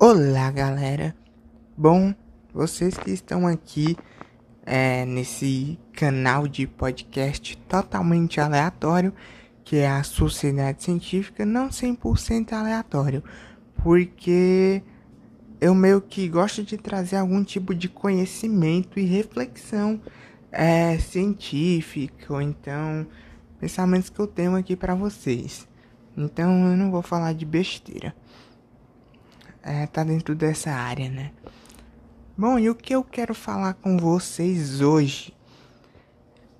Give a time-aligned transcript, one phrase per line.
[0.00, 1.12] Olá, galera.
[1.76, 2.14] Bom,
[2.54, 3.96] vocês que estão aqui
[4.64, 9.12] é, nesse canal de podcast totalmente aleatório,
[9.64, 13.24] que é a Sociedade Científica, não 100% aleatório,
[13.82, 14.84] porque
[15.60, 20.00] eu meio que gosto de trazer algum tipo de conhecimento e reflexão
[20.52, 23.04] é, científica, ou então
[23.58, 25.66] pensamentos que eu tenho aqui para vocês.
[26.16, 28.14] Então eu não vou falar de besteira.
[29.62, 31.32] É, tá dentro dessa área, né?
[32.36, 35.34] Bom, e o que eu quero falar com vocês hoje?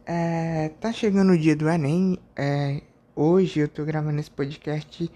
[0.05, 2.19] É, tá chegando o dia do Enem.
[2.35, 2.83] É,
[3.15, 5.11] hoje eu tô gravando esse podcast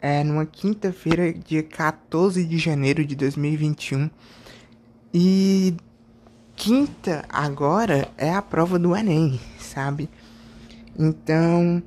[0.00, 4.10] é, numa quinta-feira, dia 14 de janeiro de 2021.
[5.14, 5.76] E
[6.56, 10.10] quinta agora é a prova do Enem, sabe?
[10.98, 11.82] Então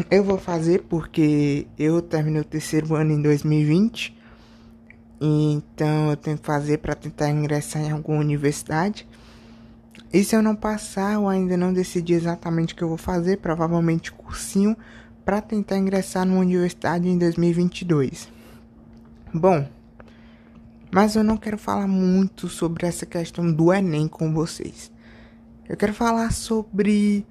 [0.10, 4.16] eu vou fazer porque eu terminei o terceiro ano em 2020.
[5.20, 9.06] Então eu tenho que fazer para tentar ingressar em alguma universidade.
[10.12, 13.38] E se eu não passar, eu ainda não decidi exatamente o que eu vou fazer,
[13.38, 14.76] provavelmente cursinho
[15.24, 18.28] para tentar ingressar numa universidade em 2022.
[19.32, 19.68] Bom,
[20.90, 24.90] mas eu não quero falar muito sobre essa questão do Enem com vocês.
[25.68, 27.24] Eu quero falar sobre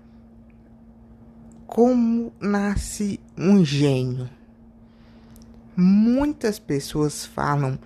[1.70, 4.28] como nasce um gênio?
[5.78, 7.78] Muitas pessoas falam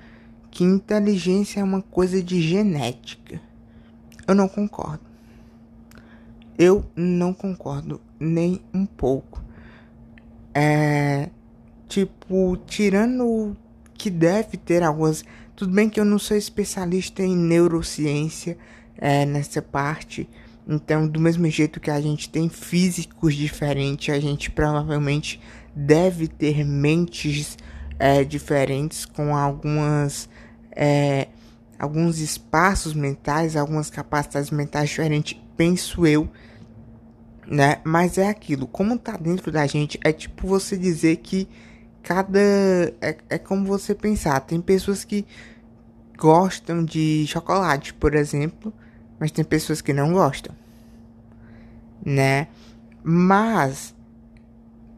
[0.49, 3.41] que inteligência é uma coisa de genética.
[4.25, 5.03] Eu não concordo.
[6.57, 9.43] Eu não concordo nem um pouco.
[10.53, 11.29] É.
[11.89, 13.55] Tipo, tirando
[13.95, 15.25] que deve ter algumas.
[15.57, 18.57] Tudo bem que eu não sou especialista em neurociência
[18.97, 20.27] é, nessa parte
[20.67, 25.39] então, do mesmo jeito que a gente tem físicos diferentes, a gente provavelmente
[25.75, 27.57] deve ter mentes
[27.99, 30.29] é, diferentes com algumas
[30.75, 31.27] é,
[31.77, 36.29] alguns espaços mentais, algumas capacidades mentais diferentes, penso eu,
[37.45, 37.81] né?
[37.83, 41.47] Mas é aquilo, como tá dentro da gente, é tipo você dizer que
[42.01, 42.39] cada
[43.01, 45.25] é, é como você pensar, tem pessoas que
[46.17, 48.73] gostam de chocolate, por exemplo,
[49.23, 50.53] mas tem pessoas que não gostam,
[52.05, 52.49] né?
[53.01, 53.95] Mas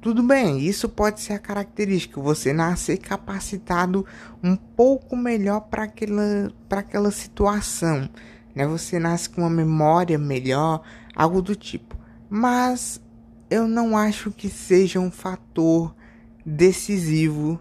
[0.01, 4.03] tudo bem, isso pode ser a característica, você nascer capacitado
[4.43, 8.09] um pouco melhor para aquela, para aquela situação,
[8.55, 8.65] né?
[8.65, 10.81] Você nasce com uma memória melhor,
[11.15, 11.95] algo do tipo.
[12.27, 12.99] Mas
[13.47, 15.93] eu não acho que seja um fator
[16.43, 17.59] decisivo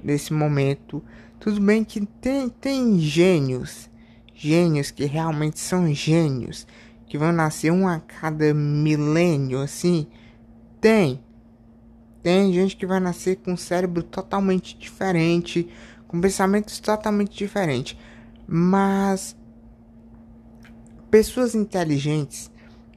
[0.00, 1.02] nesse momento.
[1.40, 3.90] Tudo bem que tem, tem gênios
[4.44, 6.66] gênios que realmente são gênios,
[7.06, 10.06] que vão nascer um a cada milênio, assim,
[10.80, 11.24] tem.
[12.22, 15.68] Tem gente que vai nascer com um cérebro totalmente diferente,
[16.06, 17.96] com pensamentos totalmente diferentes.
[18.46, 19.34] Mas
[21.10, 22.50] pessoas inteligentes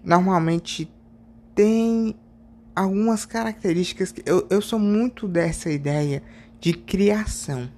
[0.04, 0.92] normalmente
[1.56, 2.14] têm
[2.76, 6.22] algumas características que eu, eu sou muito dessa ideia
[6.60, 7.70] de criação.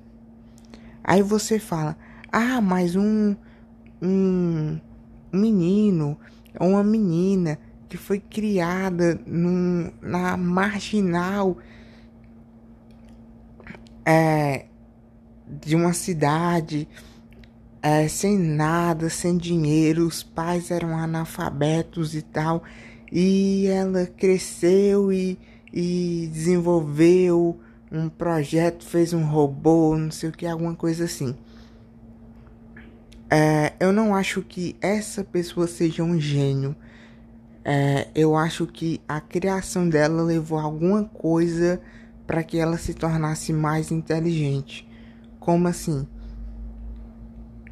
[1.03, 1.95] Aí você fala,
[2.31, 3.35] ah, mas um
[4.01, 4.79] um
[5.31, 6.17] menino
[6.59, 11.57] ou uma menina que foi criada num, na marginal
[14.05, 14.65] é,
[15.47, 16.87] de uma cidade
[17.81, 22.63] é, sem nada, sem dinheiro, os pais eram analfabetos e tal,
[23.11, 25.39] e ela cresceu e,
[25.73, 27.59] e desenvolveu
[27.91, 31.35] um projeto, fez um robô, não sei o que, alguma coisa assim.
[33.31, 36.75] É, eu não acho que essa pessoa seja um gênio.
[37.63, 41.79] É, eu acho que a criação dela levou alguma coisa
[42.25, 44.87] para que ela se tornasse mais inteligente.
[45.39, 46.07] Como assim?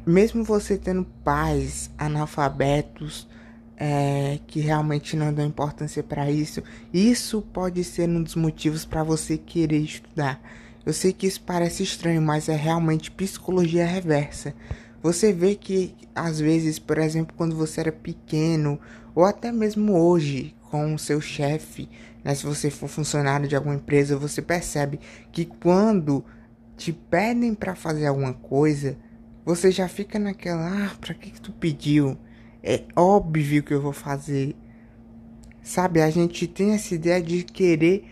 [0.06, 3.28] Mesmo você tendo pais analfabetos
[3.76, 9.02] é, que realmente não dão importância para isso, isso pode ser um dos motivos para
[9.02, 10.40] você querer estudar.
[10.86, 14.54] Eu sei que isso parece estranho, mas é realmente psicologia reversa.
[15.02, 18.80] Você vê que às vezes, por exemplo, quando você era pequeno,
[19.14, 21.88] ou até mesmo hoje com o seu chefe,
[22.24, 25.00] né, se você for funcionário de alguma empresa, você percebe
[25.32, 26.24] que quando
[26.76, 28.96] te pedem para fazer alguma coisa,
[29.44, 32.18] você já fica naquela, ah, para que, que tu pediu?
[32.62, 34.54] É óbvio que eu vou fazer.
[35.62, 38.04] Sabe, a gente tem essa ideia de querer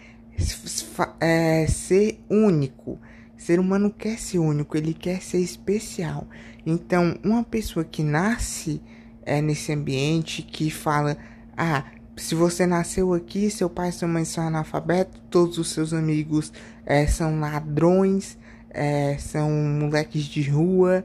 [1.20, 2.98] é, ser único.
[3.36, 6.26] Ser humano quer ser único, ele quer ser especial.
[6.66, 8.82] Então, uma pessoa que nasce
[9.24, 11.16] é, nesse ambiente, que fala:
[11.56, 11.84] Ah,
[12.16, 16.52] se você nasceu aqui, seu pai e sua mãe são analfabetos, todos os seus amigos
[16.84, 18.36] é, são ladrões,
[18.70, 21.04] é, são moleques de rua.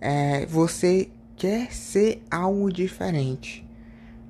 [0.00, 3.62] É, você quer ser algo diferente.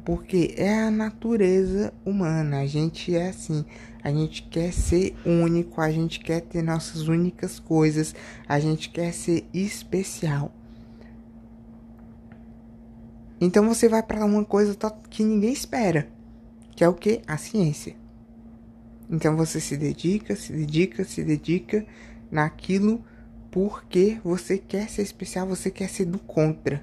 [0.05, 2.61] Porque é a natureza humana.
[2.61, 3.65] A gente é assim.
[4.03, 5.81] A gente quer ser único.
[5.81, 8.15] A gente quer ter nossas únicas coisas.
[8.47, 10.53] A gente quer ser especial.
[13.41, 14.77] Então você vai para uma coisa
[15.11, 16.09] que ninguém espera.
[16.77, 17.21] Que é o que?
[17.27, 17.95] A ciência.
[19.11, 21.85] Então você se dedica, se dedica, se dedica
[22.31, 23.05] naquilo
[23.51, 26.83] porque você quer ser especial, você quer ser do contra.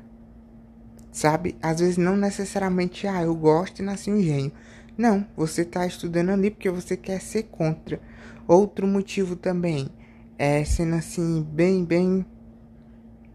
[1.11, 1.57] Sabe?
[1.61, 4.51] Às vezes não necessariamente, ah, eu gosto e nasci um gênio.
[4.97, 7.99] Não, você está estudando ali porque você quer ser contra.
[8.47, 9.89] Outro motivo também
[10.37, 12.25] é sendo assim, bem, bem,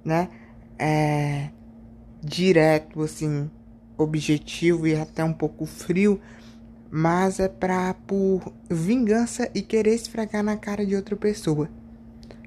[0.05, 0.29] né?
[0.79, 1.51] É
[2.27, 3.49] direto, assim,
[3.97, 6.21] objetivo e até um pouco frio,
[6.91, 11.69] mas é pra por vingança e querer esfregar na cara de outra pessoa.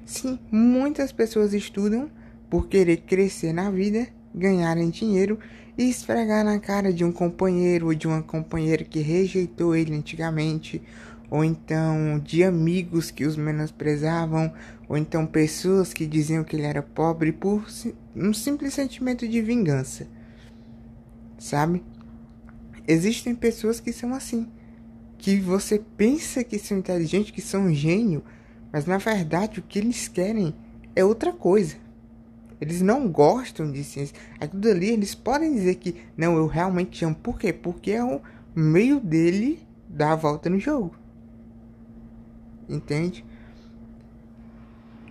[0.04, 2.10] Sim, muitas pessoas estudam
[2.50, 5.38] por querer crescer na vida, ganharem dinheiro
[5.78, 10.82] e esfregar na cara de um companheiro ou de uma companheira que rejeitou ele antigamente,
[11.30, 14.52] ou então de amigos que os menosprezavam,
[14.88, 17.70] ou então pessoas que diziam que ele era pobre por
[18.14, 20.06] um simples sentimento de vingança.
[21.38, 21.82] Sabe?
[22.86, 24.48] Existem pessoas que são assim,
[25.16, 28.22] que você pensa que são inteligentes, que são um gênio,
[28.72, 30.54] mas na verdade o que eles querem
[30.94, 31.76] é outra coisa.
[32.60, 34.14] Eles não gostam de ciência.
[34.38, 37.14] Aquilo ali eles podem dizer que não, eu realmente amo.
[37.14, 37.52] Por quê?
[37.52, 38.20] Porque é o
[38.54, 40.94] meio dele dar a volta no jogo.
[42.68, 43.24] Entende?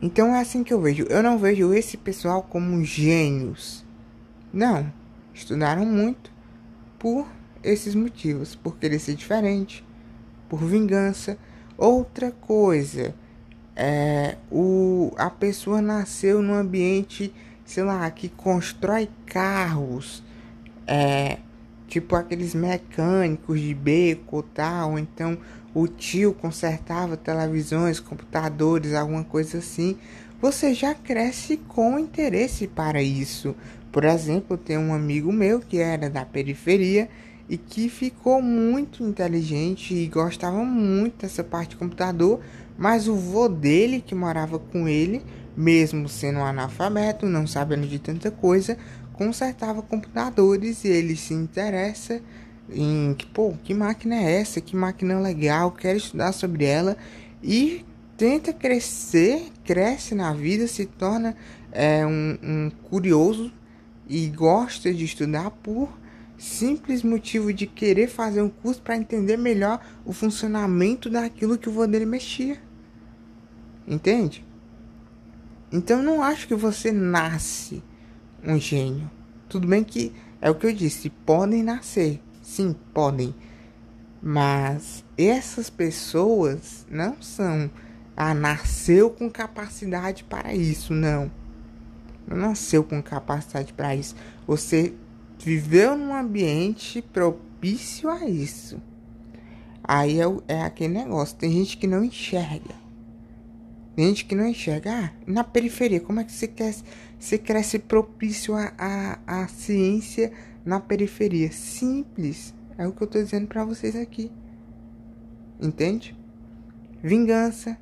[0.02, 1.04] Então é assim que eu vejo.
[1.10, 3.86] Eu não vejo esse pessoal como gênios.
[4.54, 4.92] Não.
[5.34, 6.32] Estudaram muito
[6.98, 7.28] por
[7.64, 8.56] esses motivos.
[8.56, 9.86] Por querer ser diferente.
[10.48, 11.38] Por vingança.
[11.78, 13.14] Outra coisa
[13.82, 20.22] é, o, a pessoa nasceu num ambiente, sei lá, que constrói carros,
[20.86, 21.38] é,
[21.88, 25.38] tipo aqueles mecânicos de beco tal, então
[25.74, 29.98] o tio consertava televisões, computadores, alguma coisa assim,
[30.42, 33.56] você já cresce com interesse para isso.
[33.92, 37.10] Por exemplo, tem um amigo meu que era da periferia
[37.48, 42.40] e que ficou muito inteligente e gostava muito dessa parte de computador
[42.80, 45.22] mas o vô dele, que morava com ele,
[45.56, 48.78] mesmo sendo um analfabeto, não sabendo de tanta coisa,
[49.12, 52.22] consertava computadores e ele se interessa
[52.72, 54.62] em que, pô, que máquina é essa?
[54.62, 56.98] Que máquina legal, quer estudar sobre ela
[57.44, 57.86] e
[58.18, 61.36] tenta crescer, cresce na vida, se torna
[61.72, 63.52] é, um, um curioso
[64.08, 65.90] e gosta de estudar por
[66.38, 71.72] simples motivo de querer fazer um curso para entender melhor o funcionamento daquilo que o
[71.72, 72.58] vô dele mexia.
[73.88, 74.46] Entende?
[75.72, 77.84] Então não acho que você nasce
[78.44, 79.10] um gênio.
[79.48, 82.22] Tudo bem que é o que eu disse, podem nascer.
[82.50, 83.36] Sim, podem.
[84.20, 87.70] Mas essas pessoas não são
[88.18, 91.32] ah, nasceu com capacidade para isso, não.
[92.28, 94.16] Não nasceu com capacidade para isso.
[94.48, 94.96] Você
[95.38, 98.82] viveu num ambiente propício a isso.
[99.84, 101.38] Aí é, é aquele negócio.
[101.38, 102.74] Tem gente que não enxerga.
[103.96, 104.92] Tem gente que não enxerga.
[104.92, 106.74] Ah, na periferia, como é que você quer
[107.20, 110.32] você cresce propício à ciência
[110.66, 111.52] na periferia?
[111.52, 112.54] Simples.
[112.78, 114.32] É o que eu tô dizendo para vocês aqui.
[115.60, 116.18] Entende?
[117.04, 117.78] Vingança,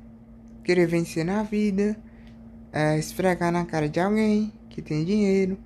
[0.64, 1.96] querer vencer na vida,
[2.72, 5.58] é, esfregar na cara de alguém que tem dinheiro.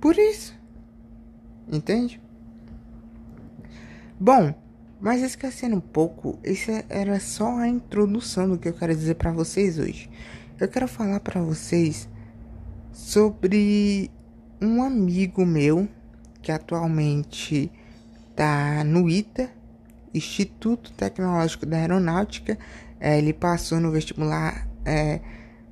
[0.00, 0.54] Por isso.
[1.70, 2.20] Entende?
[4.18, 4.54] Bom,
[5.00, 9.32] mas esquecendo um pouco, isso era só a introdução do que eu quero dizer para
[9.32, 10.08] vocês hoje.
[10.60, 12.08] Eu quero falar para vocês
[12.92, 14.10] sobre
[14.62, 15.88] um amigo meu
[16.40, 17.70] que atualmente
[18.30, 19.50] está no ITA,
[20.14, 22.56] Instituto Tecnológico da Aeronáutica.
[23.00, 25.20] É, ele passou no vestibular, é,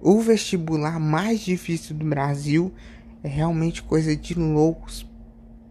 [0.00, 2.72] o vestibular mais difícil do Brasil.
[3.22, 5.08] É realmente coisa de loucos.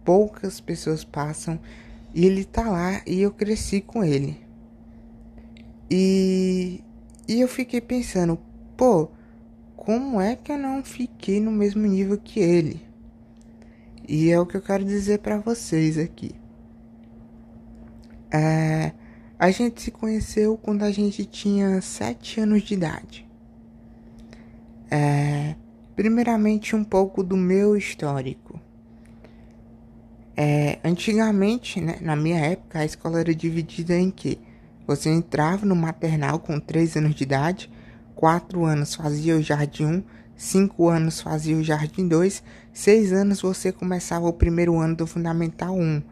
[0.02, 1.60] Poucas pessoas passam.
[2.14, 4.40] E ele tá lá e eu cresci com ele.
[5.90, 6.82] E,
[7.28, 8.38] e eu fiquei pensando,
[8.76, 9.10] pô,
[9.76, 12.89] como é que eu não fiquei no mesmo nível que ele?
[14.12, 16.34] E é o que eu quero dizer para vocês aqui.
[18.28, 18.90] É,
[19.38, 23.24] a gente se conheceu quando a gente tinha sete anos de idade.
[24.90, 25.54] É,
[25.94, 28.60] primeiramente, um pouco do meu histórico.
[30.36, 34.40] É, antigamente, né, na minha época, a escola era dividida em que
[34.88, 37.70] você entrava no maternal com 3 anos de idade,
[38.16, 40.02] quatro anos fazia o Jardim 1,
[40.40, 42.42] cinco anos fazia o Jardim 2,
[42.72, 46.02] seis anos você começava o primeiro ano do Fundamental 1.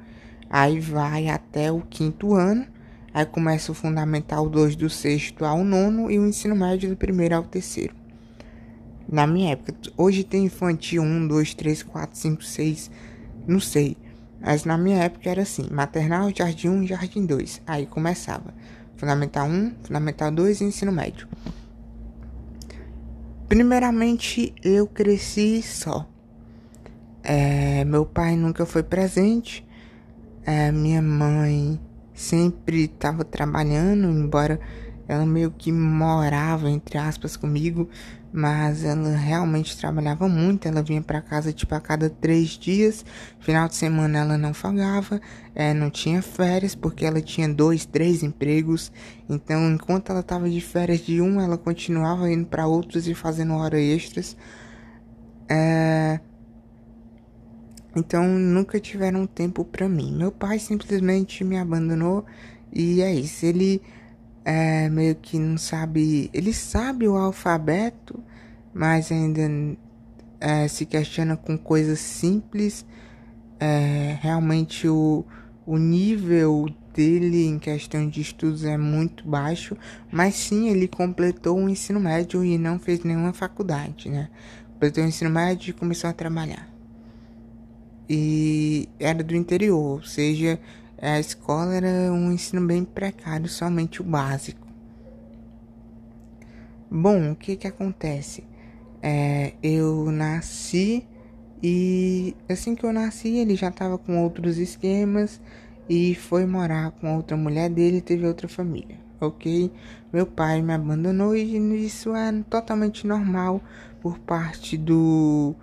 [0.51, 2.67] Aí vai até o quinto ano,
[3.15, 7.37] aí começa o Fundamental 2 do sexto ao nono e o ensino médio do primeiro
[7.37, 7.95] ao terceiro.
[9.11, 12.91] Na minha época, hoje tem infantil 1, 2, 3, 4, 5, 6,
[13.47, 13.97] não sei.
[14.39, 17.63] Mas na minha época era assim: maternal, jardim 1, jardim 2.
[17.67, 18.53] Aí começava.
[18.95, 21.27] Fundamental 1, Fundamental 2 e ensino médio.
[23.49, 26.07] Primeiramente, eu cresci só.
[27.23, 29.67] É, meu pai nunca foi presente.
[30.45, 31.81] É, minha mãe
[32.13, 34.61] sempre estava trabalhando, embora
[35.07, 37.89] ela meio que morava, entre aspas, comigo,
[38.33, 40.67] mas ela realmente trabalhava muito.
[40.67, 43.05] Ela vinha para casa tipo a cada três dias.
[43.41, 45.21] Final de semana ela não folgava,
[45.55, 48.93] é, não tinha férias porque ela tinha dois, três empregos.
[49.29, 53.55] Então, enquanto ela estava de férias de um, ela continuava indo para outros e fazendo
[53.55, 54.37] horas extras.
[55.49, 56.21] É...
[57.97, 60.15] Então, nunca tiveram tempo para mim.
[60.15, 62.25] Meu pai simplesmente me abandonou
[62.73, 63.45] e é isso.
[63.47, 63.83] Ele
[64.49, 66.31] é, meio que não sabe.
[66.33, 68.19] Ele sabe o alfabeto,
[68.73, 69.43] mas ainda
[70.41, 72.87] é, se questiona com coisas simples.
[73.61, 75.23] É, realmente o,
[75.67, 79.77] o nível dele em questão de estudos é muito baixo,
[80.11, 84.31] mas sim ele completou o ensino médio e não fez nenhuma faculdade, né?
[84.73, 86.67] Completou o ensino médio e começou a trabalhar.
[88.09, 90.59] E era do interior, ou seja,
[91.01, 94.67] a escola era um ensino bem precário, somente o básico.
[96.91, 98.45] Bom, o que que acontece?
[99.03, 101.07] É, eu nasci
[101.63, 105.41] e assim que eu nasci ele já estava com outros esquemas
[105.89, 109.71] e foi morar com outra mulher dele teve outra família, ok?
[110.13, 113.63] Meu pai me abandonou e isso é totalmente normal
[114.01, 115.55] por parte do,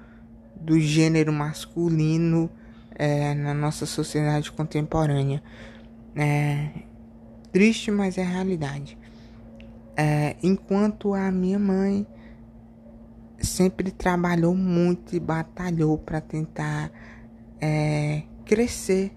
[0.55, 2.49] do gênero masculino
[2.95, 5.41] é, na nossa sociedade contemporânea.
[6.15, 6.69] É
[7.51, 8.97] triste, mas é realidade.
[9.95, 12.05] É, enquanto a minha mãe
[13.39, 16.91] sempre trabalhou muito e batalhou para tentar
[17.61, 19.15] é, crescer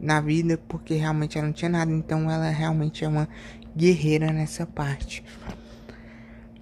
[0.00, 3.28] na vida, porque realmente ela não tinha nada, então ela realmente é uma
[3.76, 5.22] guerreira nessa parte.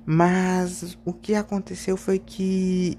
[0.05, 2.99] Mas o que aconteceu foi que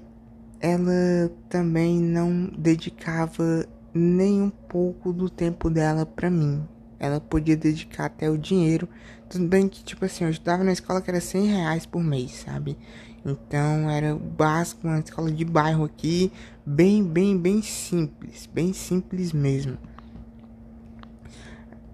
[0.60, 6.62] ela também não dedicava nem um pouco do tempo dela para mim.
[6.98, 8.86] Ela podia dedicar até o dinheiro.
[9.28, 12.32] Tudo bem que, tipo assim, eu estudava na escola que era 100 reais por mês,
[12.32, 12.76] sabe?
[13.24, 16.30] Então era o básico, uma escola de bairro aqui,
[16.64, 19.78] bem, bem, bem simples, bem simples mesmo.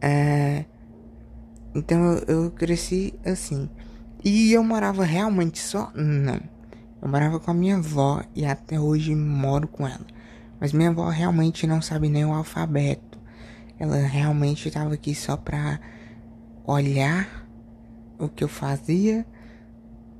[0.01, 0.65] É...
[1.75, 3.69] Então eu, eu cresci assim.
[4.25, 5.93] E eu morava realmente só?
[5.95, 6.56] Não.
[7.01, 10.07] Eu morava com a minha avó e até hoje moro com ela.
[10.59, 13.19] Mas minha avó realmente não sabe nem o alfabeto.
[13.79, 15.79] Ela realmente estava aqui só pra
[16.65, 17.47] olhar
[18.19, 19.27] o que eu fazia,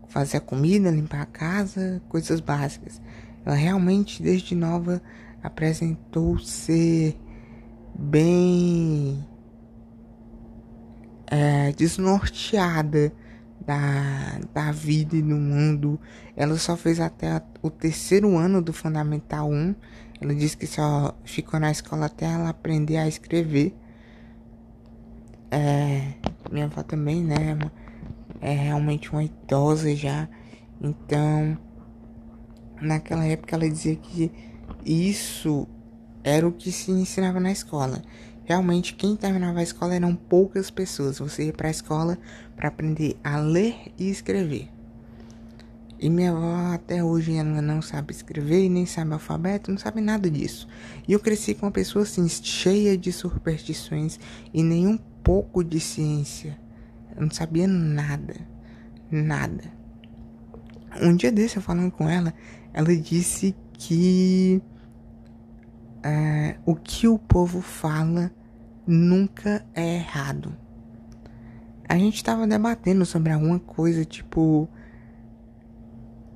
[0.09, 3.01] fazer a comida, limpar a casa, coisas básicas.
[3.45, 5.01] Ela realmente, desde nova,
[5.43, 7.19] apresentou ser
[7.95, 9.27] bem
[11.27, 13.13] é, desnorteada
[13.67, 15.99] da, da vida e do mundo.
[16.37, 19.75] Ela só fez até o terceiro ano do Fundamental 1.
[20.21, 23.75] Ela disse que só ficou na escola até ela aprender a escrever.
[25.51, 26.13] É,
[26.51, 27.59] minha avó também, né?
[28.41, 30.29] É realmente uma idosa já.
[30.81, 31.59] Então,
[32.81, 34.31] naquela época ela dizia que
[34.85, 35.67] isso
[36.23, 38.03] era o que se ensinava na escola.
[38.47, 41.19] Realmente, quem terminava a escola eram poucas pessoas.
[41.19, 42.17] Você ia para a escola
[42.55, 44.71] para aprender a ler e escrever.
[45.99, 50.01] E minha avó até hoje ela não sabe escrever e nem sabe alfabeto, não sabe
[50.01, 50.69] nada disso.
[51.09, 54.21] E eu cresci com uma pessoa assim, cheia de superstições
[54.55, 56.57] e nem um pouco de ciência.
[57.17, 58.37] Eu não sabia nada.
[59.11, 59.65] Nada.
[61.03, 62.33] Um dia desse eu falando com ela,
[62.73, 64.63] ela disse que
[66.07, 68.31] é, o que o povo fala
[68.87, 70.57] nunca é errado.
[71.89, 74.69] A gente estava debatendo sobre alguma coisa, tipo.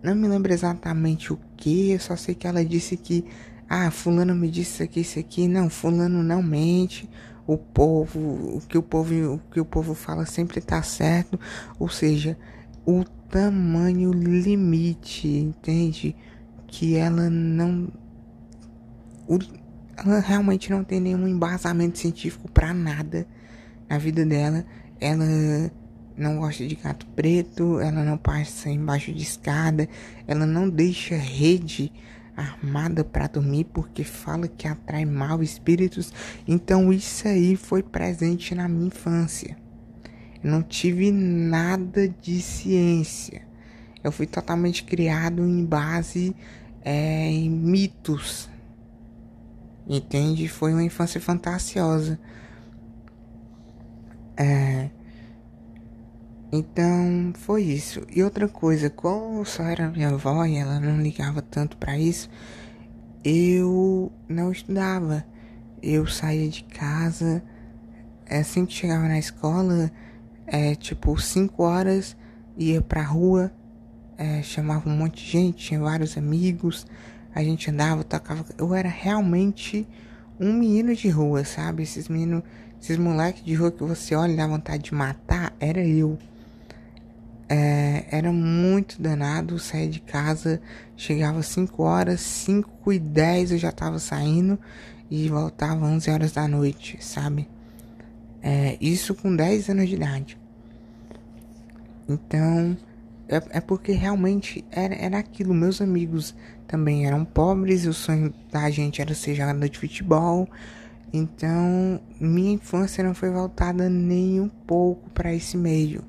[0.03, 3.25] Não me lembro exatamente o que, eu só sei que ela disse que.
[3.69, 5.47] Ah, fulano me disse isso aqui, isso aqui.
[5.47, 7.09] Não, fulano não mente.
[7.47, 8.19] O povo,
[8.57, 11.39] o que o povo, o que o povo fala sempre tá certo.
[11.79, 12.37] Ou seja,
[12.85, 16.17] o tamanho limite, entende?
[16.67, 17.89] Que ela não.
[20.05, 23.27] Ela realmente não tem nenhum embasamento científico para nada
[23.89, 24.65] na vida dela.
[25.01, 25.71] Ela
[26.17, 29.89] não gosta de gato preto, ela não passa embaixo de escada,
[30.27, 31.93] ela não deixa rede
[32.37, 36.13] armada para dormir porque fala que atrai mal espíritos.
[36.47, 39.57] Então isso aí foi presente na minha infância.
[40.43, 43.43] Eu não tive nada de ciência.
[44.03, 46.35] Eu fui totalmente criado em base
[46.83, 48.50] é, em mitos.
[49.91, 50.47] Entende?
[50.47, 52.17] Foi uma infância fantasiosa.
[54.37, 54.89] É,
[56.53, 58.07] então foi isso.
[58.09, 62.31] E outra coisa, como só era minha avó e ela não ligava tanto para isso,
[63.25, 65.25] eu não estudava.
[65.83, 67.43] Eu saía de casa,
[68.31, 69.91] assim que chegava na escola,
[70.47, 72.17] é, tipo 5 horas,
[72.57, 73.53] ia pra rua,
[74.17, 76.87] é, chamava um monte de gente, tinha vários amigos,
[77.35, 78.45] a gente andava, tocava.
[78.59, 79.87] Eu era realmente
[80.39, 81.83] um menino de rua, sabe?
[81.83, 82.43] Esses meninos,
[82.81, 86.19] esses moleques de rua que você olha e dá vontade de matar, era eu.
[87.49, 90.61] É, era muito danado sair de casa,
[90.97, 94.57] chegava 5 horas, 5 e 10 eu já tava saindo
[95.11, 97.49] e voltava 11 horas da noite, sabe?
[98.41, 100.39] É, isso com 10 anos de idade.
[102.09, 102.77] Então,
[103.31, 105.55] é, é porque realmente era, era aquilo.
[105.55, 106.35] Meus amigos
[106.67, 110.49] também eram pobres, o sonho da gente era ser jogador de futebol.
[111.13, 116.05] Então, minha infância não foi voltada nem um pouco para esse meio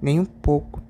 [0.00, 0.82] nem um pouco.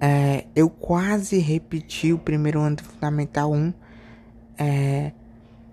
[0.00, 3.74] É, eu quase repeti o primeiro ano do Fundamental 1.
[4.58, 5.12] É,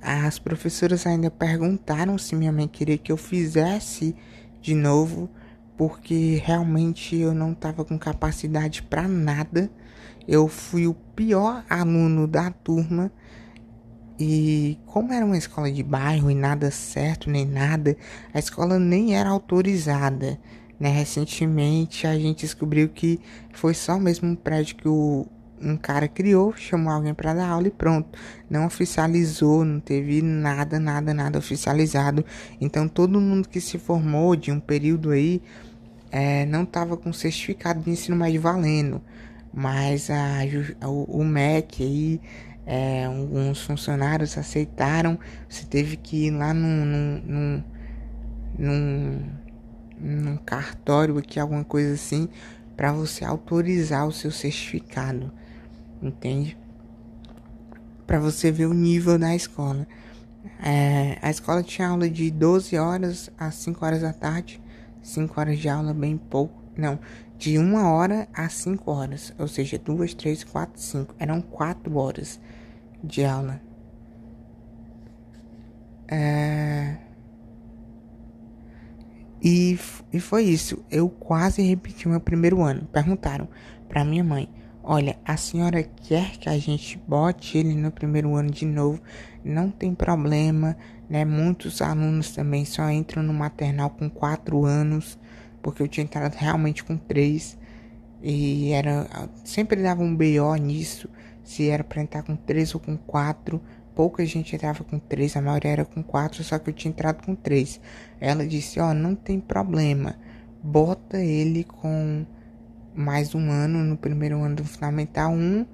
[0.01, 4.15] as professoras ainda perguntaram se minha mãe queria que eu fizesse
[4.61, 5.29] de novo,
[5.77, 9.69] porque realmente eu não estava com capacidade para nada.
[10.27, 13.11] Eu fui o pior aluno da turma.
[14.17, 17.97] E como era uma escola de bairro e nada certo nem nada,
[18.33, 20.39] a escola nem era autorizada.
[20.79, 20.89] Né?
[20.89, 23.19] Recentemente a gente descobriu que
[23.53, 25.27] foi só mesmo um prédio que o,
[25.61, 28.17] um cara criou, chamou alguém para dar aula e pronto.
[28.49, 32.25] Não oficializou, não teve nada, nada, nada oficializado.
[32.59, 35.41] Então todo mundo que se formou de um período aí
[36.15, 39.01] é, não estava com certificado de ensino médio valendo.
[39.53, 42.21] Mas a, o, o MEC
[42.65, 45.19] é, alguns funcionários aceitaram.
[45.49, 47.63] Você teve que ir lá num, num,
[48.57, 49.29] num,
[49.99, 52.29] num cartório aqui, alguma coisa assim,
[52.77, 55.33] para você autorizar o seu certificado,
[56.01, 56.57] entende?
[58.07, 59.85] Para você ver o nível da escola.
[60.63, 64.61] É, a escola tinha aula de 12 horas a 5 horas da tarde,
[65.05, 66.99] 5 horas de aula, bem pouco, não,
[67.37, 72.39] de 1 hora a 5 horas, ou seja, 2, 3, 4, 5, eram 4 horas
[73.03, 73.61] de aula.
[76.07, 76.97] É,
[79.41, 79.77] e,
[80.11, 80.83] e foi isso.
[80.89, 82.87] Eu quase repeti meu primeiro ano.
[82.91, 83.47] Perguntaram
[83.87, 84.49] para minha mãe:
[84.83, 88.99] Olha, a senhora quer que a gente bote ele no primeiro ano de novo?
[89.43, 90.75] Não tem problema,
[91.09, 91.25] né?
[91.25, 95.17] Muitos alunos também só entram no maternal com quatro anos,
[95.61, 97.57] porque eu tinha entrado realmente com três
[98.21, 99.07] e era
[99.43, 101.09] sempre dava um BO nisso,
[101.43, 103.61] se era para entrar com três ou com quatro
[103.95, 107.25] pouca gente entrava com três, a maioria era com quatro, só que eu tinha entrado
[107.25, 107.79] com três.
[108.19, 110.15] Ela disse: Ó, oh, não tem problema,
[110.61, 112.25] bota ele com
[112.93, 115.65] mais um ano no primeiro ano do Fundamental 1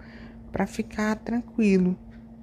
[0.52, 1.98] para ficar tranquilo,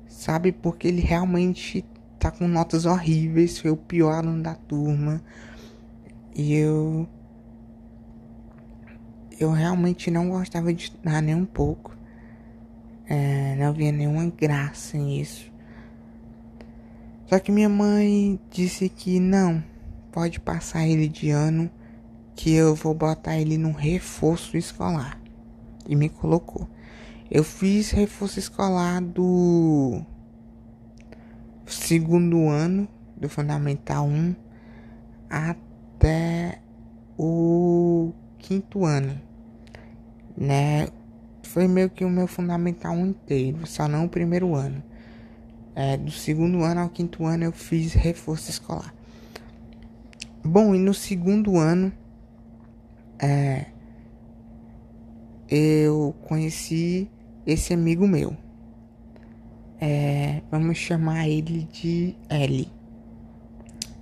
[0.06, 0.52] sabe?
[0.52, 1.84] Porque ele realmente
[2.18, 5.22] tá com notas horríveis, foi o pior aluno da turma.
[6.34, 7.08] E eu.
[9.38, 11.96] Eu realmente não gostava de estudar nem um pouco.
[13.06, 15.50] É, não havia nenhuma graça nisso.
[17.26, 19.62] Só que minha mãe disse que não,
[20.10, 21.70] pode passar ele de ano,
[22.34, 25.20] que eu vou botar ele num reforço escolar.
[25.86, 26.68] E me colocou.
[27.30, 30.02] Eu fiz reforço escolar do
[31.68, 34.34] segundo ano do Fundamental 1
[35.28, 36.60] até
[37.18, 39.20] o quinto ano,
[40.36, 40.88] né?
[41.42, 44.82] Foi meio que o meu Fundamental 1 inteiro, só não o primeiro ano.
[45.74, 48.94] É, do segundo ano ao quinto ano eu fiz reforço escolar.
[50.44, 51.92] Bom, e no segundo ano
[53.18, 53.66] é,
[55.48, 57.10] eu conheci
[57.46, 58.36] esse amigo meu.
[59.80, 62.68] É, vamos chamar ele de L.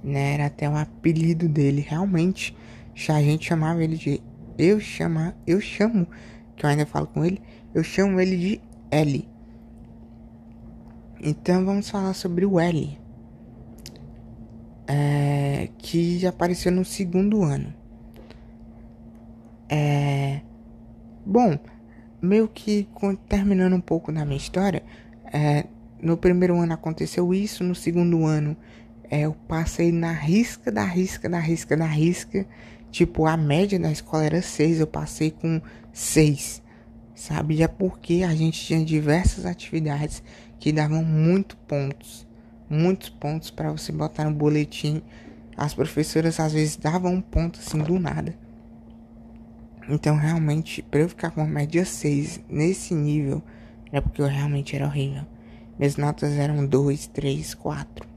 [0.03, 0.35] Né?
[0.35, 1.85] Era até um apelido dele.
[1.87, 2.57] Realmente,
[3.09, 4.21] a gente chamava ele de.
[4.59, 6.07] Eu chama, eu chamo,
[6.57, 7.43] que eu ainda falo com ele,
[7.75, 8.61] eu chamo ele de
[8.91, 9.29] L.
[11.21, 12.99] Então vamos falar sobre o L.
[14.87, 17.73] é, que apareceu no segundo ano.
[19.69, 20.41] É,
[21.25, 21.59] bom,
[22.23, 22.89] meio que
[23.29, 24.83] terminando um pouco da minha história,
[25.37, 25.67] é,
[26.01, 28.57] no primeiro ano aconteceu isso, no segundo ano
[29.11, 32.47] é, eu passei na risca da risca da risca da risca.
[32.91, 35.61] Tipo, a média da escola era 6, eu passei com
[35.93, 36.63] 6.
[37.15, 37.63] Sabe?
[37.63, 40.23] É porque a gente tinha diversas atividades
[40.59, 42.27] que davam muito pontos.
[42.69, 45.03] Muitos pontos para você botar no boletim.
[45.57, 48.35] As professoras às vezes davam um ponto assim do nada.
[49.89, 53.43] Então, realmente, para eu ficar com a média 6 nesse nível,
[53.93, 55.25] é porque eu realmente era horrível.
[55.79, 58.09] Minhas notas eram 2, 3, 4.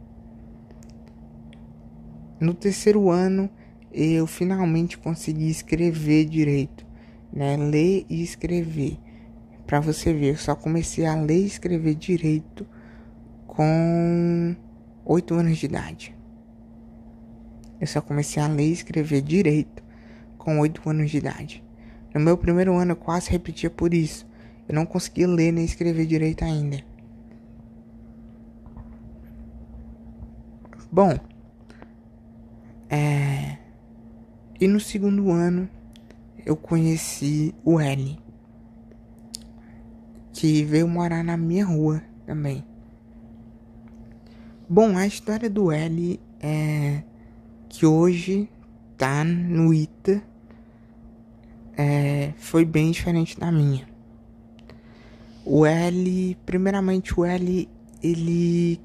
[2.40, 3.50] No terceiro ano,
[3.92, 6.86] eu finalmente consegui escrever direito,
[7.34, 7.58] né?
[7.58, 8.98] Ler e escrever.
[9.68, 12.66] Para você ver, eu só comecei a ler e escrever direito
[13.46, 14.56] com
[15.04, 16.16] 8 anos de idade.
[17.82, 19.84] Eu só comecei a ler e escrever direito
[20.38, 21.64] com 8 anos de idade.
[22.14, 24.29] No meu primeiro ano eu quase repetia por isso.
[24.70, 26.80] Eu não conseguia ler nem escrever direito ainda.
[30.92, 31.18] Bom,
[32.88, 33.58] é...
[34.62, 35.68] e no segundo ano
[36.46, 38.20] eu conheci o L,
[40.34, 42.64] que veio morar na minha rua também.
[44.70, 47.02] Bom, a história do L é
[47.68, 48.48] que hoje
[48.96, 50.22] tá no ITA
[51.76, 53.89] é, foi bem diferente da minha.
[55.52, 57.68] O L, primeiramente o L,
[58.04, 58.80] ele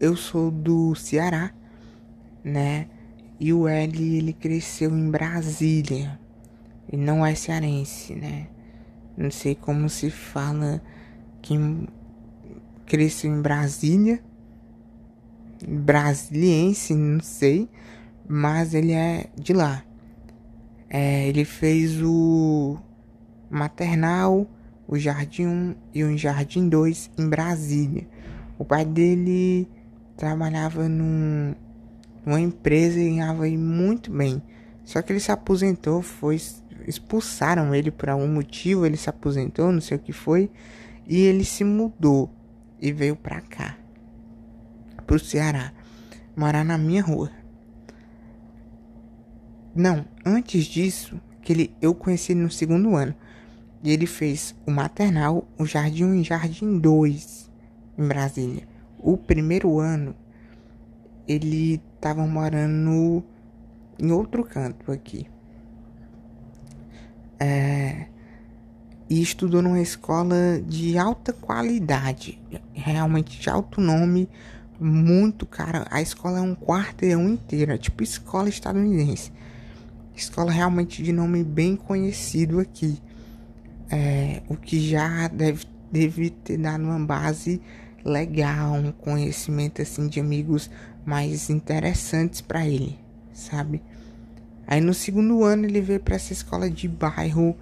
[0.00, 1.54] eu sou do Ceará,
[2.42, 2.88] né?
[3.38, 6.18] E o L ele cresceu em Brasília.
[6.90, 8.48] E não é cearense, né?
[9.16, 10.82] Não sei como se fala
[11.40, 11.86] quem
[12.84, 14.20] cresceu em Brasília.
[15.64, 17.68] Brasiliense, não sei.
[18.28, 19.84] Mas ele é de lá.
[20.90, 22.76] É, ele fez o
[23.48, 24.48] maternal,
[24.86, 28.06] o jardim 1 e o jardim 2 em Brasília.
[28.58, 29.68] O pai dele
[30.16, 31.54] trabalhava num,
[32.24, 34.42] numa empresa e ganhava muito bem.
[34.84, 36.38] Só que ele se aposentou, foi
[36.86, 40.50] expulsaram ele por algum motivo, ele se aposentou, não sei o que foi,
[41.06, 42.30] e ele se mudou
[42.80, 43.76] e veio pra cá,
[45.06, 45.72] pro Ceará,
[46.36, 47.30] morar na minha rua.
[49.74, 53.14] Não, antes disso, que ele eu conheci ele no segundo ano.
[53.82, 57.50] E ele fez o maternal, o jardim 1 e jardim 2
[57.98, 60.14] em Brasília o primeiro ano
[61.26, 63.22] ele estava morando
[63.98, 65.26] em outro canto aqui.
[67.38, 68.06] É,
[69.10, 72.40] e estudou numa escola de alta qualidade,
[72.72, 74.28] realmente de alto nome,
[74.80, 75.86] muito cara.
[75.90, 79.32] A escola é um quarteirão inteiro, é tipo escola estadunidense.
[80.14, 83.00] Escola realmente de nome bem conhecido aqui.
[83.94, 87.60] É, o que já deve, deve ter dado uma base
[88.02, 90.70] legal, um conhecimento assim de amigos
[91.04, 92.98] mais interessantes para ele,
[93.34, 93.82] sabe?
[94.66, 97.54] Aí no segundo ano ele veio para essa escola de bairro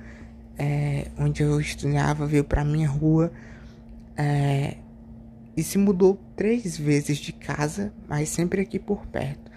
[0.57, 3.33] é, onde eu estudava, veio para minha rua
[4.17, 4.77] é,
[5.57, 9.51] e se mudou três vezes de casa, mas sempre aqui por perto.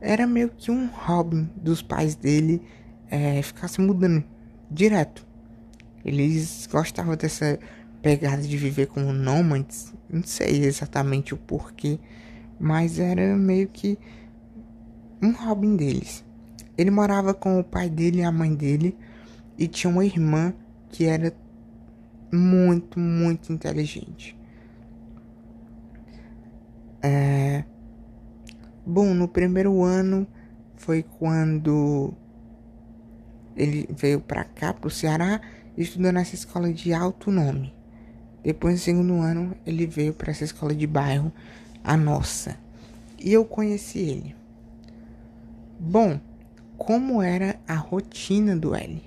[0.00, 2.62] Era meio que um hobby dos pais dele
[3.10, 4.22] é, ficar se mudando
[4.70, 5.26] direto.
[6.04, 7.58] Eles gostavam dessa
[8.02, 11.98] pegada de viver como nômades, não sei exatamente o porquê,
[12.58, 13.98] mas era meio que
[15.22, 16.24] um hobby deles.
[16.76, 18.96] Ele morava com o pai dele e a mãe dele
[19.58, 20.54] e tinha uma irmã
[20.88, 21.34] que era
[22.32, 24.38] muito, muito inteligente.
[27.02, 27.64] É...
[28.86, 30.26] Bom, no primeiro ano
[30.76, 32.14] foi quando
[33.54, 35.40] ele veio para cá, pro Ceará,
[35.76, 37.74] estudou nessa escola de alto nome.
[38.42, 41.32] Depois, no segundo ano, ele veio para essa escola de bairro,
[41.84, 42.56] a nossa.
[43.18, 44.36] E eu conheci ele.
[45.78, 46.20] Bom,
[46.76, 49.02] como era a rotina do L?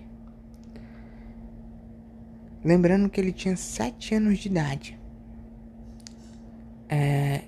[2.64, 5.00] Lembrando que ele tinha 7 anos de idade.
[6.88, 7.42] É...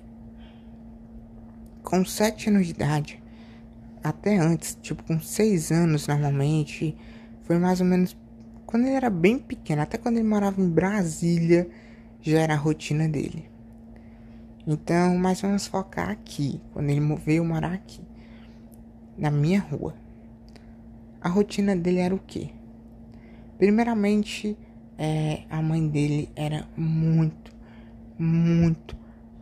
[1.82, 3.22] Com 7 anos de idade,
[4.02, 6.96] até antes, tipo com 6 anos normalmente,
[7.42, 8.16] foi mais ou menos
[8.66, 11.68] quando ele era bem pequeno, até quando ele morava em Brasília,
[12.20, 13.48] já era a rotina dele.
[14.66, 18.00] Então, mas vamos focar aqui, quando ele veio morar aqui,
[19.16, 19.94] na minha rua.
[21.20, 22.50] A rotina dele era o quê?
[23.58, 24.56] Primeiramente,
[24.98, 27.52] é, a mãe dele era muito,
[28.18, 28.96] muito,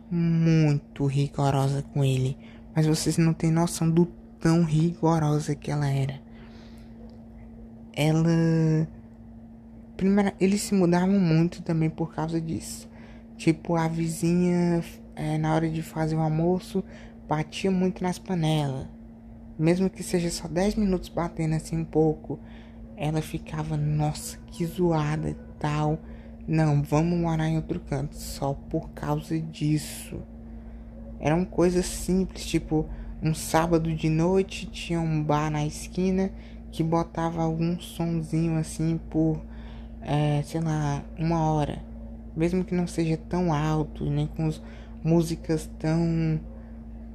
[0.09, 2.37] muito rigorosa com ele,
[2.75, 4.05] Mas vocês não têm noção do
[4.39, 6.21] tão rigorosa que ela era.
[7.93, 8.87] Ela.
[9.97, 12.89] Primeiro, eles se mudavam muito também por causa disso.
[13.37, 14.83] Tipo, a vizinha,
[15.15, 16.83] é, na hora de fazer o almoço,
[17.27, 18.87] batia muito nas panelas.
[19.57, 22.39] Mesmo que seja só 10 minutos batendo assim um pouco,
[22.97, 25.99] ela ficava, nossa, que zoada e tal.
[26.47, 30.21] Não, vamos morar em outro canto, só por causa disso.
[31.19, 32.87] Eram coisas simples, tipo,
[33.21, 36.31] um sábado de noite tinha um bar na esquina
[36.71, 39.41] que botava algum sonzinho assim por,
[40.05, 41.81] é, sei lá, uma hora.
[42.35, 44.49] Mesmo que não seja tão alto, nem com
[45.03, 46.39] músicas tão.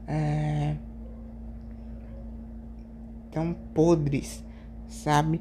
[0.09, 0.74] É,
[3.31, 4.44] tão podres,
[4.88, 5.40] sabe?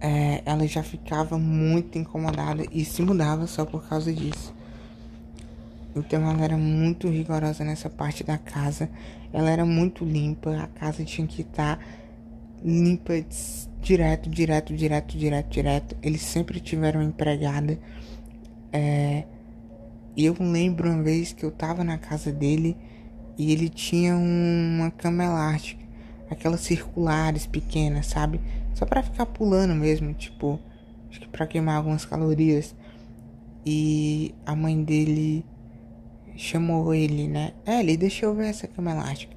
[0.00, 4.54] É, ela já ficava muito incomodada e se mudava só por causa disso.
[5.96, 8.88] Então ela era muito rigorosa nessa parte da casa.
[9.32, 10.56] Ela era muito limpa.
[10.56, 11.78] A casa tinha que estar
[12.62, 13.12] limpa
[13.84, 15.96] direto, direto, direto, direto, direto.
[16.02, 17.78] Eles sempre tiveram empregada.
[18.72, 19.24] É...
[20.16, 22.76] E eu lembro uma vez que eu tava na casa dele
[23.36, 25.82] e ele tinha uma cama elástica,
[26.30, 28.40] aquelas circulares pequenas, sabe?
[28.74, 30.58] Só para ficar pulando mesmo, tipo,
[31.10, 32.74] acho que para queimar algumas calorias.
[33.66, 35.44] E a mãe dele
[36.36, 37.52] chamou ele, né?
[37.66, 39.34] É, ele deixou ver essa cama elástica.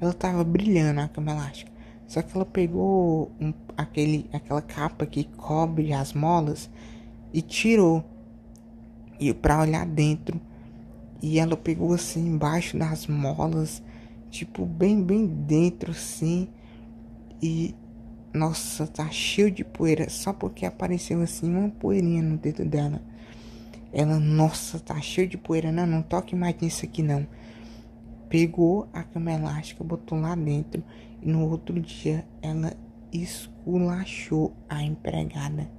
[0.00, 1.77] Ela tava brilhando a cama elástica.
[2.08, 6.70] Só que ela pegou um, aquele, aquela capa que cobre as molas
[7.32, 8.02] e tirou.
[9.20, 10.40] E para olhar dentro.
[11.20, 13.82] E ela pegou assim embaixo das molas,
[14.30, 16.48] tipo bem bem dentro assim.
[17.42, 17.74] E
[18.32, 23.02] nossa, tá cheio de poeira só porque apareceu assim uma poeirinha no dedo dela.
[23.92, 25.70] Ela, nossa, tá cheio de poeira.
[25.70, 27.26] Não, não toque mais nisso aqui não.
[28.30, 30.82] Pegou a cama elástica, botou lá dentro.
[31.22, 32.72] No outro dia ela
[33.12, 35.70] esculachou a empregada.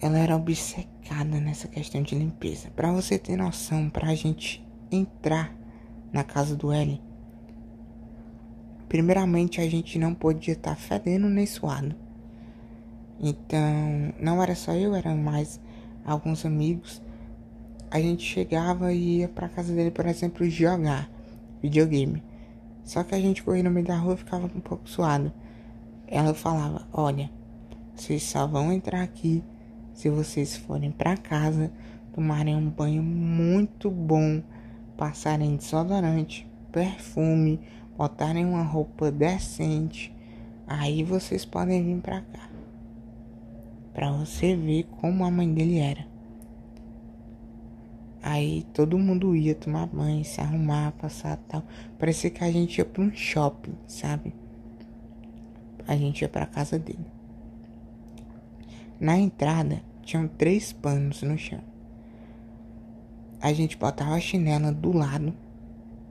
[0.00, 2.70] Ela era obcecada nessa questão de limpeza.
[2.70, 5.56] Para você ter noção, pra gente entrar
[6.12, 7.00] na casa do L,
[8.88, 11.94] primeiramente a gente não podia estar tá fedendo nem suado.
[13.18, 15.58] Então, não era só eu, era mais
[16.04, 17.02] alguns amigos,
[17.90, 21.10] a gente chegava e ia pra casa dele, por exemplo, jogar
[21.62, 22.22] videogame.
[22.86, 25.30] Só que a gente corria no meio da rua ficava um pouco suado.
[26.06, 27.30] Ela falava: Olha,
[27.94, 29.44] vocês só vão entrar aqui
[29.92, 31.70] se vocês forem para casa,
[32.14, 34.42] tomarem um banho muito bom,
[34.96, 37.60] passarem desodorante, perfume,
[37.98, 40.14] botarem uma roupa decente.
[40.66, 42.56] Aí vocês podem vir pra cá
[43.96, 46.06] para você ver como a mãe dele era.
[48.28, 51.62] Aí todo mundo ia tomar banho, se arrumar, passar tal.
[51.96, 54.34] Parecia que a gente ia para um shopping, sabe?
[55.86, 57.06] A gente ia para casa dele.
[58.98, 61.60] Na entrada tinham três panos no chão.
[63.40, 65.32] A gente botava a chinela do lado,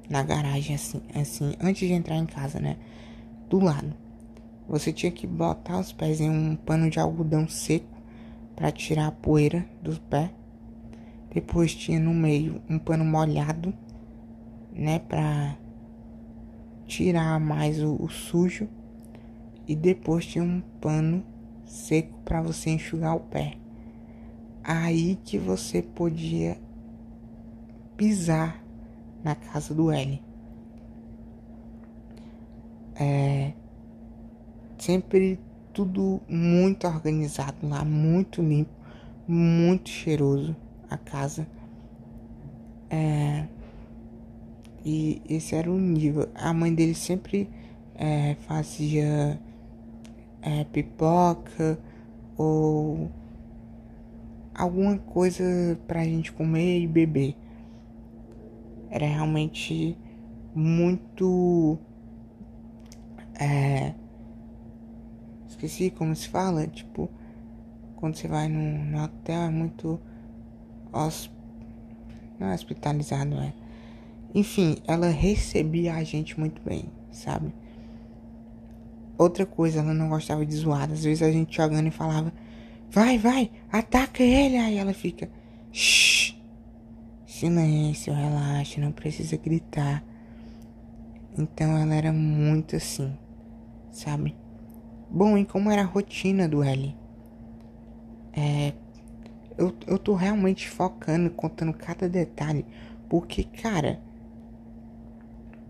[0.10, 2.78] na garagem assim, assim, antes de entrar em casa, né?
[3.49, 3.93] Do lado.
[4.69, 7.93] Você tinha que botar os pés em um pano de algodão seco
[8.56, 10.44] para tirar a poeira dos pés.
[11.35, 13.73] Depois tinha no meio um pano molhado,
[14.71, 15.57] né, para
[16.87, 18.69] tirar mais o, o, sujo.
[19.67, 21.25] E depois tinha um pano
[21.65, 23.57] seco para você enxugar o pé.
[24.63, 26.57] Aí que você podia
[27.97, 28.63] pisar
[29.21, 30.23] na casa do L.
[32.95, 33.51] É,
[34.77, 35.37] Sempre
[35.73, 38.71] tudo muito organizado lá, muito limpo,
[39.27, 40.55] muito cheiroso
[40.95, 41.47] a casa.
[42.89, 43.45] É,
[44.84, 46.29] e esse era o nível.
[46.36, 47.49] A mãe dele sempre
[47.95, 49.39] é, fazia
[50.41, 51.79] é, pipoca
[52.38, 53.10] ou
[54.53, 55.43] alguma coisa
[55.88, 57.36] pra gente comer e beber.
[58.89, 59.97] Era realmente
[60.53, 61.77] muito.
[63.39, 63.93] É,
[65.55, 67.10] Esqueci como se fala, tipo,
[67.95, 69.99] quando você vai no, no hotel é muito
[72.39, 73.53] não é hospitalizado, é.
[74.34, 77.53] Enfim, ela recebia a gente muito bem, sabe?
[79.17, 80.91] Outra coisa, ela não gostava de zoar.
[80.91, 82.34] Às vezes a gente jogando e falava,
[82.91, 84.58] vai, vai, ataca ele.
[84.58, 85.29] Aí ela fica,
[85.71, 86.36] shh,
[87.25, 90.03] silêncio, relaxa, não precisa gritar.
[91.38, 93.17] Então ela era muito assim,
[93.91, 94.36] sabe?
[95.10, 96.95] Bom, e como era a rotina do L?
[98.34, 98.73] É,
[99.57, 102.65] eu, eu tô realmente focando, contando cada detalhe,
[103.09, 104.01] porque, cara,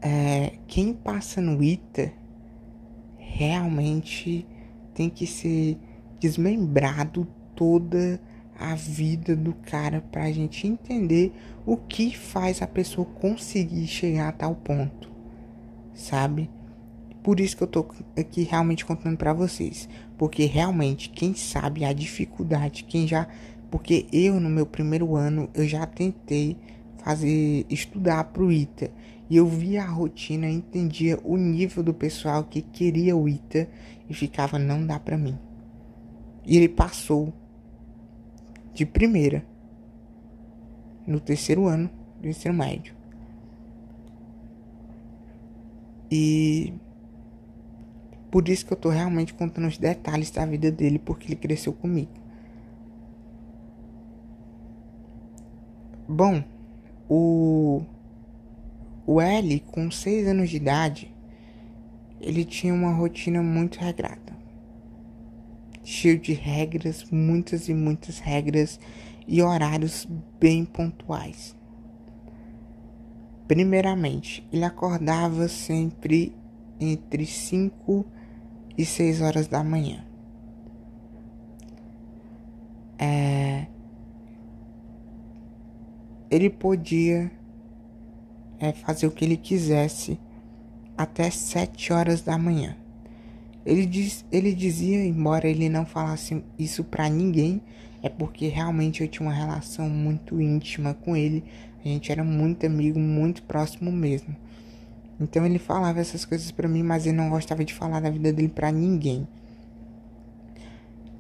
[0.02, 2.14] é, quem passa no ITA
[3.18, 4.48] realmente
[4.94, 5.78] tem que ser
[6.20, 8.20] desmembrado toda
[8.58, 11.34] a vida do cara pra gente entender
[11.66, 15.12] o que faz a pessoa conseguir chegar a tal ponto,
[15.94, 16.50] sabe?
[17.22, 17.86] Por isso que eu tô
[18.18, 23.28] aqui realmente contando para vocês, porque realmente quem sabe a dificuldade, quem já,
[23.76, 26.56] porque eu no meu primeiro ano eu já tentei
[27.04, 28.90] fazer estudar pro ITA
[29.30, 33.68] e eu via a rotina, entendia o nível do pessoal que queria o ITA
[34.10, 35.38] e ficava não dá para mim.
[36.46, 37.34] E ele passou
[38.74, 39.46] de primeira
[41.06, 41.90] no terceiro ano
[42.22, 42.96] do ensino médio.
[46.10, 46.72] E
[48.32, 51.74] por isso que eu tô realmente contando os detalhes da vida dele, porque ele cresceu
[51.74, 52.24] comigo.
[56.08, 56.44] Bom,
[57.10, 57.84] o
[59.08, 61.14] o L, com 6 anos de idade,
[62.20, 64.36] ele tinha uma rotina muito regrada.
[65.84, 68.80] Cheio de regras, muitas e muitas regras
[69.28, 70.08] e horários
[70.40, 71.56] bem pontuais.
[73.48, 76.36] Primeiramente, ele acordava sempre
[76.80, 78.04] entre 5
[78.76, 80.04] e 6 horas da manhã.
[82.98, 83.68] É...
[86.36, 87.32] Ele podia
[88.60, 90.20] é, fazer o que ele quisesse
[90.98, 92.76] até 7 horas da manhã.
[93.66, 97.62] Ele, diz, ele dizia, embora ele não falasse isso para ninguém,
[98.04, 101.42] é porque realmente eu tinha uma relação muito íntima com ele.
[101.80, 104.36] A gente era muito amigo, muito próximo mesmo.
[105.18, 108.34] Então ele falava essas coisas para mim, mas ele não gostava de falar da vida
[108.34, 109.26] dele para ninguém.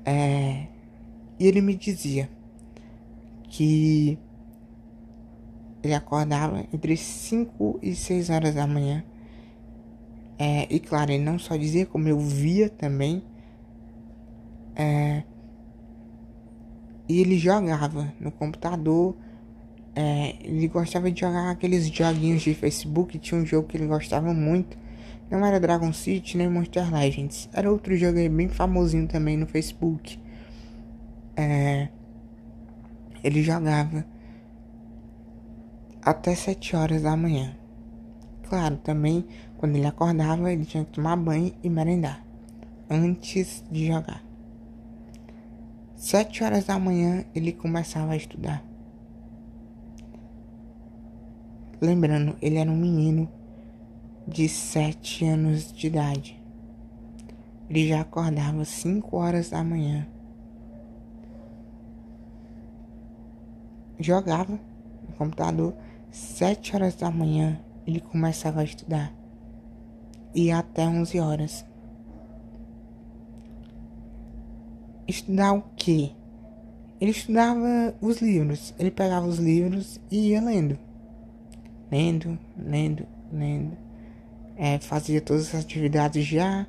[0.04, 0.67] É...
[1.39, 2.30] E ele me dizia
[3.47, 4.19] que
[5.86, 9.04] ele acordava entre 5 e 6 horas da manhã.
[10.38, 13.24] É, e claro, ele não só dizia, como eu via também.
[14.76, 15.24] É,
[17.08, 19.15] e ele jogava no computador.
[19.95, 23.17] É, ele gostava de jogar aqueles joguinhos de Facebook.
[23.19, 24.78] Tinha um jogo que ele gostava muito.
[25.30, 27.48] Não era Dragon City nem Monster Legends.
[27.54, 30.19] Era outro jogo bem famosinho também no Facebook.
[31.38, 31.89] É,
[33.24, 34.06] ele jogava
[36.06, 37.58] até 7 horas da manhã.
[38.48, 39.26] Claro, também
[39.58, 42.24] quando ele acordava, ele tinha que tomar banho e merendar
[42.88, 44.24] antes de jogar.
[45.96, 48.63] 7 horas da manhã ele começava a estudar.
[51.82, 53.28] Lembrando, ele era um menino
[54.28, 56.39] de 7 anos de idade.
[57.68, 60.08] Ele já acordava 5 horas da manhã.
[64.00, 64.60] Jogava
[65.08, 65.74] no computador
[66.15, 69.13] Sete horas da manhã ele começava a estudar.
[70.34, 71.65] E até onze horas.
[75.06, 76.12] Estudar o quê?
[77.01, 78.73] Ele estudava os livros.
[78.80, 80.80] Ele pegava os livros e ia lendo.
[81.91, 83.78] Lendo, lendo, lendo.
[84.56, 86.65] É, fazia todas as atividades já.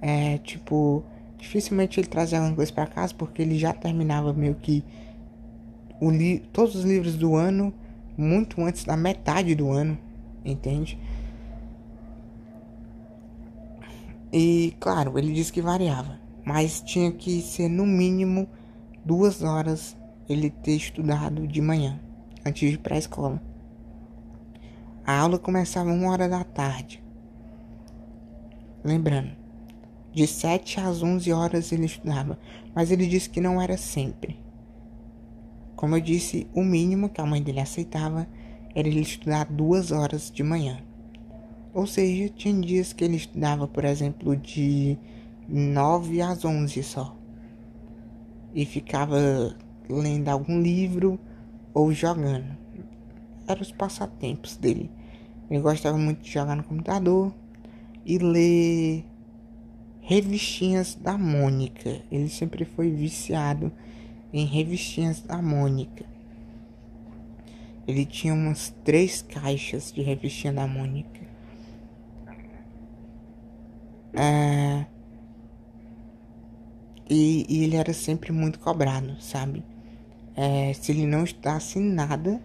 [0.00, 1.02] É, tipo,
[1.36, 4.84] dificilmente ele trazia alguma coisa para casa porque ele já terminava meio que
[6.00, 7.74] o li todos os livros do ano
[8.20, 9.98] muito antes da metade do ano,
[10.44, 10.98] entende?
[14.32, 18.48] E claro, ele disse que variava, mas tinha que ser no mínimo
[19.04, 19.96] duas horas
[20.28, 21.98] ele ter estudado de manhã,
[22.46, 23.42] antes de ir para a escola.
[25.04, 27.02] A aula começava uma hora da tarde.
[28.84, 29.32] Lembrando,
[30.12, 32.38] de 7 às 11 horas ele estudava,
[32.74, 34.38] mas ele disse que não era sempre.
[35.80, 38.28] Como eu disse, o mínimo que a mãe dele aceitava
[38.74, 40.78] era ele estudar duas horas de manhã.
[41.72, 44.98] Ou seja, tinha dias que ele estudava, por exemplo, de
[45.48, 47.16] 9 às 11 só.
[48.54, 49.56] E ficava
[49.88, 51.18] lendo algum livro
[51.72, 52.58] ou jogando.
[53.48, 54.90] Eram os passatempos dele.
[55.50, 57.34] Ele gostava muito de jogar no computador
[58.04, 59.06] e ler
[60.02, 62.02] revistinhas da Mônica.
[62.12, 63.72] Ele sempre foi viciado
[64.32, 66.04] em revistinhas da Mônica.
[67.86, 71.20] Ele tinha umas três caixas de revistinha da Mônica.
[74.12, 74.86] É...
[77.08, 79.64] E, e, ele era sempre muito cobrado, sabe?
[80.36, 82.40] É, se ele não estudasse nada,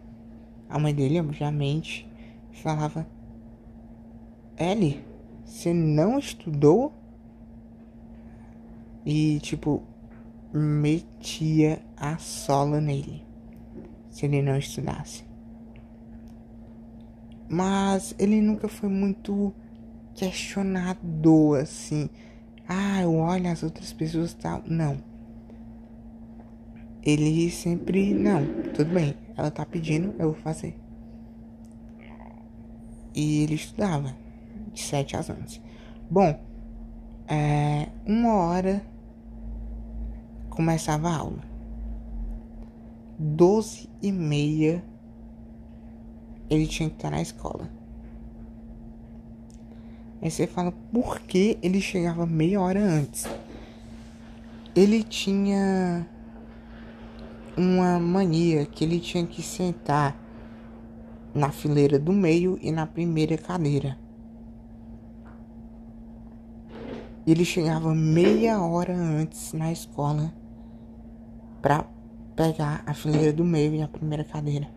[0.68, 2.10] a mãe dele, obviamente,
[2.52, 3.08] falava:
[4.58, 5.04] Ellie,
[5.46, 6.92] você não estudou?
[9.06, 9.84] E tipo,
[11.26, 13.24] metia a sola nele
[14.12, 15.26] se ele não estudasse.
[17.50, 19.52] Mas ele nunca foi muito
[20.14, 22.10] questionador assim.
[22.68, 24.62] Ah, eu olho as outras pessoas tal.
[24.68, 24.98] Não.
[27.04, 28.14] Ele sempre.
[28.14, 29.16] Não, tudo bem.
[29.36, 30.78] Ela tá pedindo, eu vou fazer.
[33.14, 34.16] E ele estudava
[34.74, 35.62] de 7 às 11.
[36.10, 36.40] Bom,
[37.28, 38.95] é, uma hora
[40.56, 41.44] começava a aula.
[43.20, 44.84] 12 e meia
[46.50, 47.70] ele tinha que estar na escola.
[50.22, 53.28] Aí você fala, por que ele chegava meia hora antes?
[54.76, 56.08] Ele tinha
[57.56, 60.18] uma mania que ele tinha que sentar
[61.34, 63.98] na fileira do meio e na primeira cadeira.
[67.26, 70.34] Ele chegava meia hora antes na escola
[71.66, 71.84] para
[72.36, 74.70] pegar a fileira do meio e a primeira cadeira.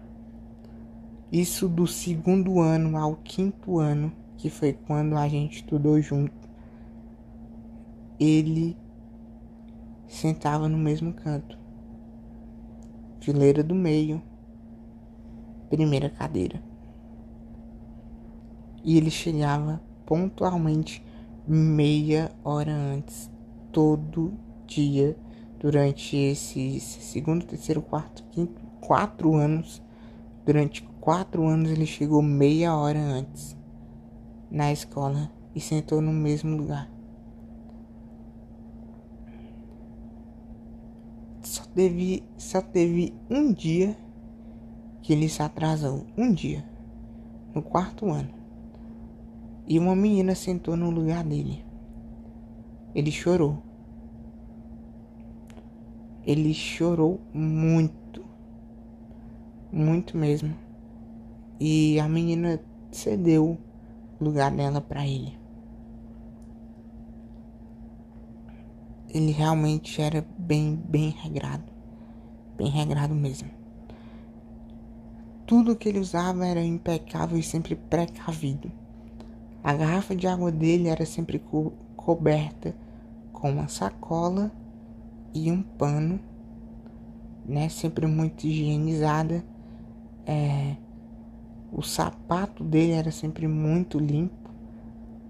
[1.30, 6.32] Isso do segundo ano ao quinto ano, que foi quando a gente estudou junto.
[8.18, 8.74] Ele
[10.06, 11.58] sentava no mesmo canto.
[13.20, 14.22] Fileira do meio,
[15.68, 16.58] primeira cadeira.
[18.82, 21.04] E ele chegava pontualmente
[21.46, 23.30] meia hora antes,
[23.70, 24.32] todo
[24.66, 25.14] dia,
[25.58, 29.82] durante esses segundo, terceiro, quarto, quinto, quatro anos.
[30.44, 33.56] Durante quatro anos ele chegou meia hora antes
[34.50, 36.90] na escola e sentou no mesmo lugar.
[41.42, 43.96] Só teve, só teve um dia
[45.02, 46.06] que ele se atrasou.
[46.16, 46.64] Um dia.
[47.54, 48.30] No quarto ano.
[49.66, 51.64] E uma menina sentou no lugar dele.
[52.94, 53.67] Ele chorou.
[56.28, 58.22] Ele chorou muito.
[59.72, 60.54] Muito mesmo.
[61.58, 62.60] E a menina
[62.92, 63.56] cedeu
[64.20, 65.38] o lugar dela para ele.
[69.08, 71.72] Ele realmente era bem, bem regrado.
[72.58, 73.48] Bem regrado mesmo.
[75.46, 78.70] Tudo que ele usava era impecável e sempre precavido.
[79.64, 82.76] A garrafa de água dele era sempre co coberta
[83.32, 84.52] com uma sacola
[85.34, 86.20] e um pano,
[87.44, 87.68] né?
[87.68, 89.44] Sempre muito higienizada.
[90.26, 90.76] É,
[91.72, 94.50] o sapato dele era sempre muito limpo.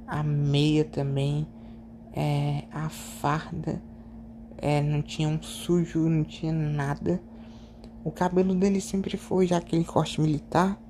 [0.07, 1.47] A meia também.
[2.13, 3.83] É, a farda.
[4.57, 7.23] É, não tinha um sujo, não tinha nada.
[8.05, 10.81] O cabelo dele sempre foi já aquele corte militar,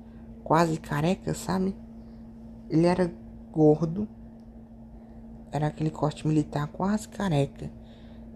[0.43, 1.75] quase careca, sabe?
[2.69, 3.11] Ele era
[3.51, 4.07] gordo.
[5.51, 7.71] Era aquele corte militar quase careca.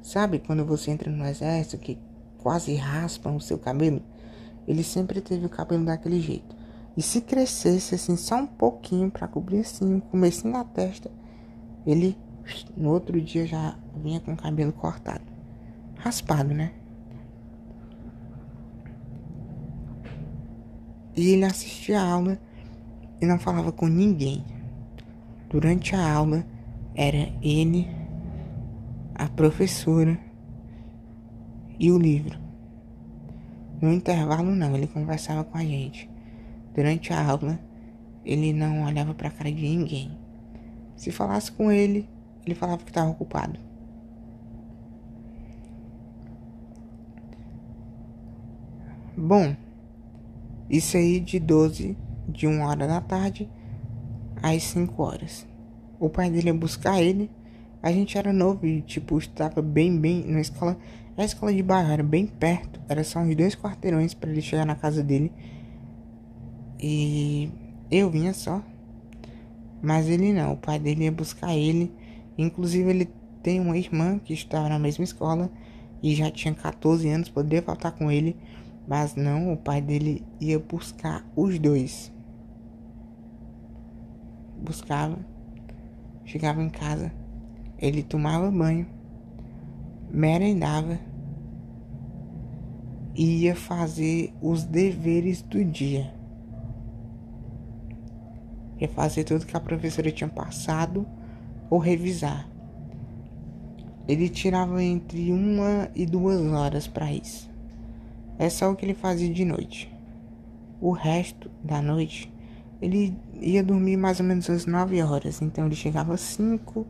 [0.04, 1.98] Sabe quando você entra no exército que
[2.38, 4.02] quase raspam o seu cabelo?
[4.68, 6.54] Ele sempre teve o cabelo daquele jeito.
[6.98, 11.10] E se crescesse assim só um pouquinho para cobrir assim, o comecinho da testa,
[11.88, 12.18] ele
[12.76, 15.24] no outro dia já vinha com o cabelo cortado.
[15.96, 16.74] Raspado, né?
[21.16, 22.38] E ele assistia a aula
[23.22, 24.44] e não falava com ninguém.
[25.50, 26.46] Durante a aula
[26.94, 28.03] era ele,
[29.16, 30.20] a professora
[31.80, 32.40] e o livro.
[33.82, 36.10] No intervalo não, ele conversava com a gente.
[36.74, 37.60] Durante a aula,
[38.26, 40.18] ele não olhava para a cara de ninguém.
[40.96, 42.08] Se falasse com ele,
[42.46, 43.60] ele falava que estava ocupado.
[49.16, 49.56] Bom,
[50.70, 51.98] isso aí de 12
[52.28, 53.50] de 1 hora da tarde
[54.42, 55.48] às 5 horas.
[56.00, 57.30] O pai dele ia buscar ele.
[57.84, 60.78] A gente era novo e, tipo, estava bem, bem na escola.
[61.16, 62.80] A escola de bairro era bem perto.
[62.90, 65.32] Era só uns dois quarteirões para ele chegar na casa dele.
[66.80, 67.52] E
[67.92, 68.64] eu vinha só.
[69.82, 70.54] Mas ele não.
[70.54, 71.92] O pai dele ia buscar ele.
[72.38, 73.10] Inclusive, ele
[73.44, 75.52] tem uma irmã que estava na mesma escola.
[76.02, 77.30] E já tinha 14 anos.
[77.30, 78.36] Poderia faltar com ele.
[78.88, 82.14] Mas não, o pai dele ia buscar os dois
[84.64, 85.18] buscava,
[86.24, 87.12] chegava em casa,
[87.84, 88.88] ele tomava banho,
[90.10, 90.98] merendava
[93.14, 96.14] e ia fazer os deveres do dia.
[98.80, 101.06] Ia fazer tudo que a professora tinha passado
[101.70, 102.50] ou revisar.
[104.08, 107.52] Ele tirava entre uma e duas horas para isso.
[108.40, 109.94] É só o que ele fazia de noite.
[110.80, 112.32] O resto da noite
[112.82, 115.42] ele ia dormir mais ou menos às 9 horas.
[115.42, 116.88] Então ele chegava às 5,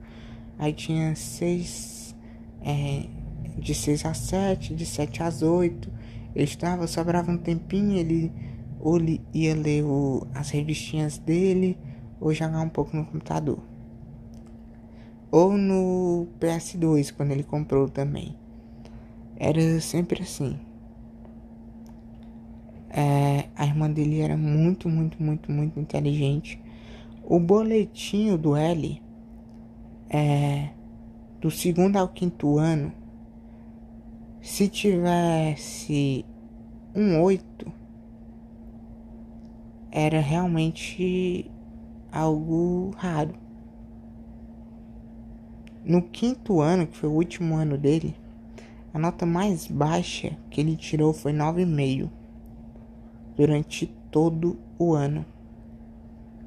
[0.63, 2.15] aí tinha 6,
[2.61, 3.03] é,
[3.57, 5.91] de 6 às 7, de 7 às 8.
[6.33, 8.31] Ele estava, sobrava um tempinho, ele
[8.79, 8.97] ou
[9.33, 11.77] ia ler o, as revistinhas dele,
[12.19, 13.59] ou jogar um pouco no computador.
[15.29, 18.35] Ou no PS2, quando ele comprou também.
[19.35, 20.57] Era sempre assim.
[22.89, 26.61] É, a irmã dele era muito, muito, muito, muito inteligente.
[27.23, 29.02] O boletinho do L
[30.13, 30.69] é,
[31.41, 32.93] do segundo ao quinto ano,
[34.39, 36.23] se tivesse
[36.95, 37.73] um oito,
[39.91, 41.49] era realmente
[42.11, 43.33] algo raro.
[45.83, 48.15] No quinto ano, que foi o último ano dele,
[48.93, 52.07] a nota mais baixa que ele tirou foi 9,5
[53.35, 55.25] durante todo o ano.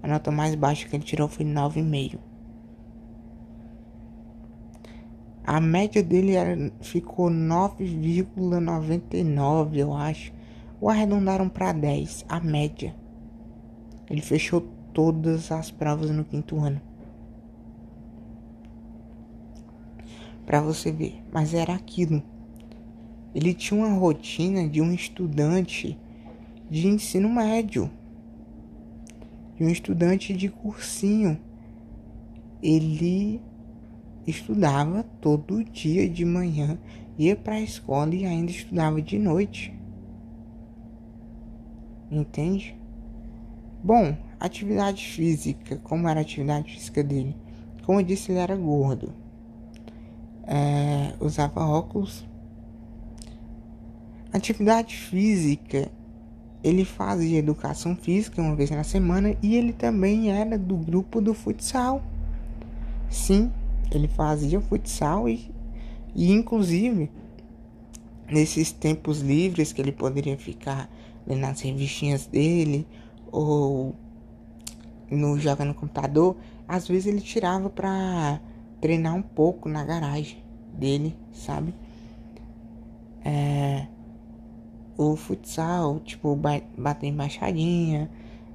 [0.00, 2.35] A nota mais baixa que ele tirou foi 9,5.
[5.46, 10.32] A média dele era, ficou 9,99, eu acho.
[10.80, 12.96] Ou arredondaram para 10, a média.
[14.10, 16.80] Ele fechou todas as provas no quinto ano.
[20.44, 22.20] Para você ver, mas era aquilo.
[23.32, 25.96] Ele tinha uma rotina de um estudante
[26.68, 27.88] de ensino médio,
[29.56, 31.38] de um estudante de cursinho.
[32.60, 33.40] Ele
[34.26, 36.78] estudava todo dia de manhã,
[37.18, 39.72] ia para a escola e ainda estudava de noite.
[42.10, 42.76] Entende?
[43.82, 47.36] Bom, atividade física, como era a atividade física dele?
[47.84, 49.12] Como eu disse, ele era gordo.
[50.44, 52.26] É, usava óculos.
[54.32, 55.90] Atividade física,
[56.62, 61.32] ele fazia educação física uma vez na semana e ele também era do grupo do
[61.32, 62.02] futsal.
[63.08, 63.52] Sim,
[63.90, 65.50] ele fazia futsal e,
[66.14, 67.10] e inclusive
[68.30, 70.90] nesses tempos livres que ele poderia ficar
[71.26, 72.86] nas revistinhas dele
[73.30, 73.94] ou
[75.10, 78.40] no joga no computador, às vezes ele tirava para
[78.80, 80.38] treinar um pouco na garagem
[80.72, 81.74] dele, sabe?
[83.24, 83.86] É,
[84.96, 86.36] o futsal, tipo,
[86.76, 88.10] bater embaixadinha,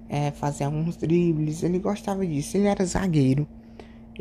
[0.09, 3.47] é, fazer alguns dribles, ele gostava disso, ele era zagueiro.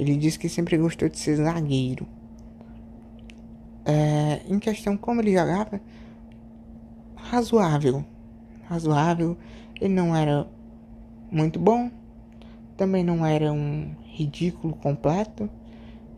[0.00, 2.06] Ele disse que sempre gostou de ser zagueiro.
[3.84, 5.78] É, em questão como ele jogava,
[7.14, 8.02] razoável.
[8.64, 9.36] Razoável.
[9.78, 10.48] Ele não era
[11.30, 11.90] muito bom.
[12.78, 15.50] Também não era um ridículo completo.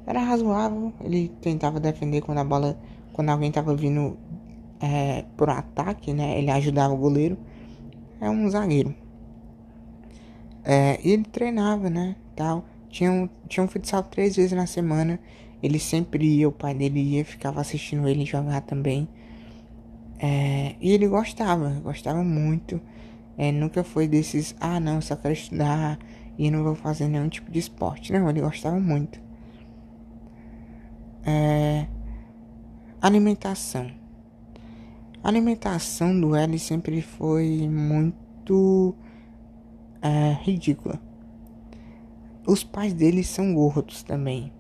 [0.07, 0.93] Era razoável.
[1.01, 2.79] Ele tentava defender quando a bola.
[3.13, 4.17] Quando alguém estava vindo
[4.81, 6.39] é, por ataque, né?
[6.39, 7.37] Ele ajudava o goleiro.
[8.21, 8.95] É um zagueiro.
[10.65, 12.15] É, ele treinava, né?
[12.37, 12.65] Tal.
[12.93, 15.19] Tinha um, tinha um futsal três vezes na semana.
[15.63, 19.09] Ele sempre ia, o pai dele ia, ficava assistindo ele jogar também.
[20.19, 22.81] É, e ele gostava, gostava muito.
[23.37, 25.99] É, nunca foi desses, ah não, só quero estudar
[26.39, 28.13] e não vou fazer nenhum tipo de esporte.
[28.13, 29.19] Não, ele gostava muito.
[31.25, 31.87] É,
[33.01, 33.91] alimentação.
[35.25, 38.95] A alimentação do L sempre foi muito
[40.03, 41.01] é, ridícula.
[42.45, 44.53] Os pais dele são gordos também.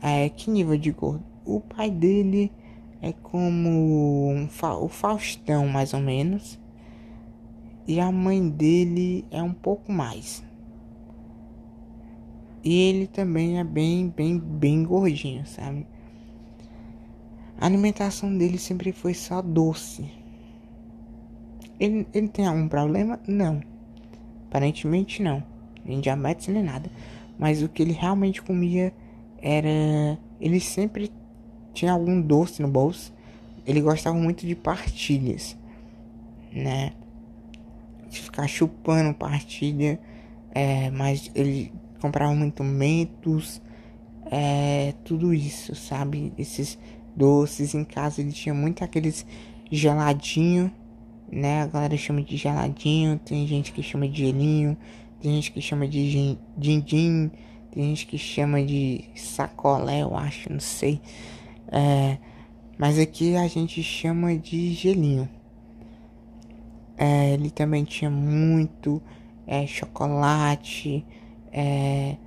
[0.00, 1.22] É, que nível de gordo?
[1.44, 2.50] O pai dele
[3.02, 6.58] é como um fa o Faustão, mais ou menos.
[7.86, 10.42] E a mãe dele é um pouco mais.
[12.64, 15.86] E ele também é bem, bem, bem gordinho, sabe?
[17.60, 20.10] A alimentação dele sempre foi só doce.
[21.78, 23.20] Ele, ele tem algum problema?
[23.28, 23.60] Não.
[24.48, 25.53] Aparentemente não
[25.84, 26.90] nem diabetes nem nada.
[27.38, 28.92] Mas o que ele realmente comia
[29.40, 30.18] era.
[30.40, 31.12] Ele sempre
[31.72, 33.12] tinha algum doce no bolso.
[33.66, 35.56] Ele gostava muito de partilhas,
[36.52, 36.92] né?
[38.08, 39.98] De ficar chupando partilha.
[40.54, 43.60] É, mas ele comprava muito mentos.
[44.30, 46.32] É, tudo isso, sabe?
[46.38, 46.78] Esses
[47.14, 49.26] doces em casa ele tinha muito aqueles
[49.70, 50.70] geladinho,
[51.30, 51.62] né?
[51.62, 54.76] A galera chama de geladinho, tem gente que chama de gelinho,
[55.24, 57.30] tem gente que chama de din-din,
[57.70, 61.00] tem gente que chama de sacolé, eu acho, não sei.
[61.72, 62.18] É,
[62.76, 65.26] mas aqui a gente chama de gelinho.
[66.98, 69.00] É, ele também tinha muito
[69.46, 71.06] é, chocolate,
[71.50, 72.18] é,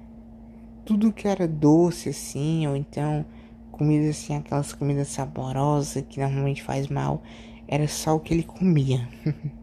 [0.83, 3.23] tudo que era doce assim, ou então
[3.71, 7.21] comida assim, aquelas comidas saborosas que normalmente faz mal,
[7.67, 9.07] era só o que ele comia.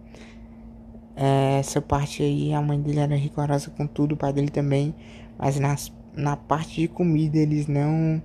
[1.17, 4.95] É, essa parte aí, a mãe dele era rigorosa com tudo, o pai dele também.
[5.39, 8.23] Mas nas, na parte de comida, eles não,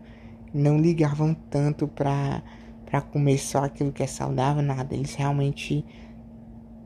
[0.53, 2.41] não ligavam tanto pra,
[2.85, 4.95] pra comer só aquilo que é saudável, nada.
[4.95, 5.85] Eles realmente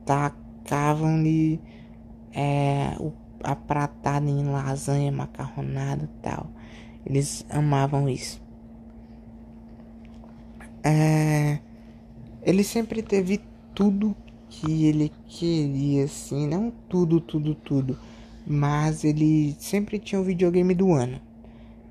[0.04, 1.60] tacavam-lhe
[2.32, 2.96] é,
[3.42, 6.48] a pratada em lasanha, macarronada e tal.
[7.06, 8.42] Eles amavam isso.
[10.82, 11.58] É,
[12.42, 13.40] ele sempre teve
[13.74, 14.14] tudo
[14.60, 17.98] que ele queria, assim, não tudo, tudo, tudo,
[18.46, 21.20] mas ele sempre tinha o videogame do ano.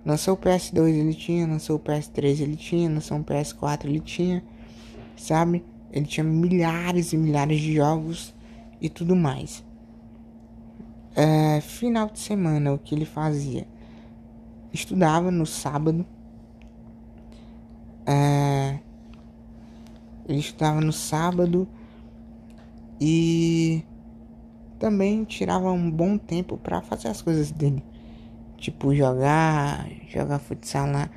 [0.05, 4.43] Lançou o PS2 ele tinha, lançou o PS3 ele tinha, lançou o PS4 ele tinha,
[5.15, 5.63] sabe?
[5.91, 8.33] Ele tinha milhares e milhares de jogos
[8.81, 9.63] e tudo mais.
[11.15, 13.67] É, final de semana, o que ele fazia?
[14.73, 16.05] Estudava no sábado.
[18.05, 18.79] É,
[20.27, 21.67] ele estudava no sábado
[22.99, 23.83] e
[24.79, 27.83] também tirava um bom tempo para fazer as coisas dele.
[28.57, 31.09] Tipo, jogar, jogar futsal lá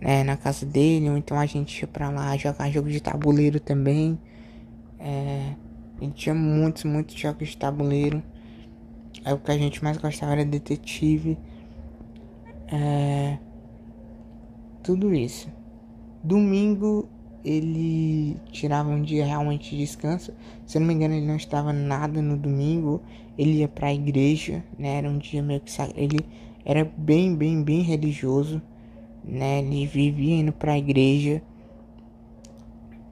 [0.00, 3.60] né, na casa dele, ou então a gente ia pra lá jogar jogo de tabuleiro
[3.60, 4.18] também.
[4.98, 5.54] É,
[6.00, 8.22] ele tinha muitos, muitos jogos de tabuleiro.
[9.24, 11.38] Aí o que a gente mais gostava era detetive.
[12.68, 13.38] É,
[14.82, 15.50] tudo isso.
[16.22, 17.08] Domingo
[17.48, 20.34] ele tirava um dia realmente de descanso.
[20.66, 23.00] Se eu não me engano, ele não estava nada no domingo.
[23.38, 24.98] Ele ia para a igreja, né?
[24.98, 26.18] Era um dia meio que ele
[26.62, 28.60] era bem, bem, bem religioso,
[29.24, 29.60] né?
[29.60, 31.40] Ele vivia indo para a igreja.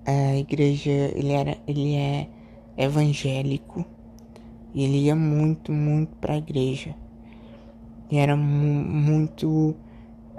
[0.04, 2.28] A igreja, ele era, ele é
[2.76, 3.86] evangélico.
[4.74, 6.94] E ele ia muito, muito para a igreja.
[8.10, 9.74] E era mu muito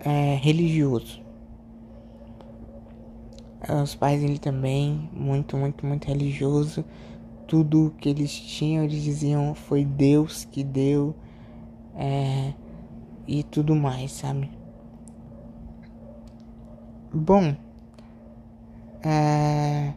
[0.05, 1.26] é, religioso.
[3.69, 6.85] Os pais dele também, muito, muito, muito religioso.
[7.47, 11.13] Tudo que eles tinham, eles diziam foi Deus que deu.
[11.95, 12.53] É,
[13.27, 14.49] e tudo mais, sabe?
[17.13, 17.55] Bom,
[19.03, 19.93] é,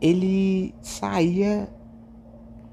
[0.00, 1.68] ele saía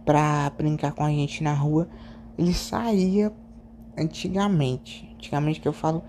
[0.05, 1.87] pra brincar com a gente na rua.
[2.35, 3.31] Ele saía
[3.95, 5.07] antigamente.
[5.15, 6.01] Antigamente que eu falo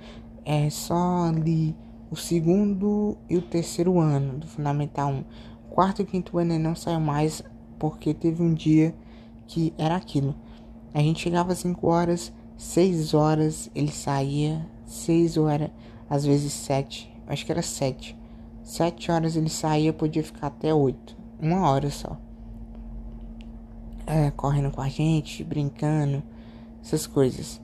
[0.45, 1.77] é só ali
[2.11, 5.25] o segundo e o terceiro ano do Fundamental 1.
[5.71, 7.43] Quarto e quinto ano não saiu mais
[7.79, 8.95] porque teve um dia
[9.47, 10.35] que era aquilo.
[10.93, 15.71] A gente chegava às 5 horas, 6 horas ele saía, 6 horas,
[16.09, 18.17] às vezes 7, acho que era 7.
[18.63, 22.19] 7 horas ele saía, podia ficar até 8, uma hora só
[24.11, 26.21] é, correndo com a gente, brincando,
[26.83, 27.61] essas coisas.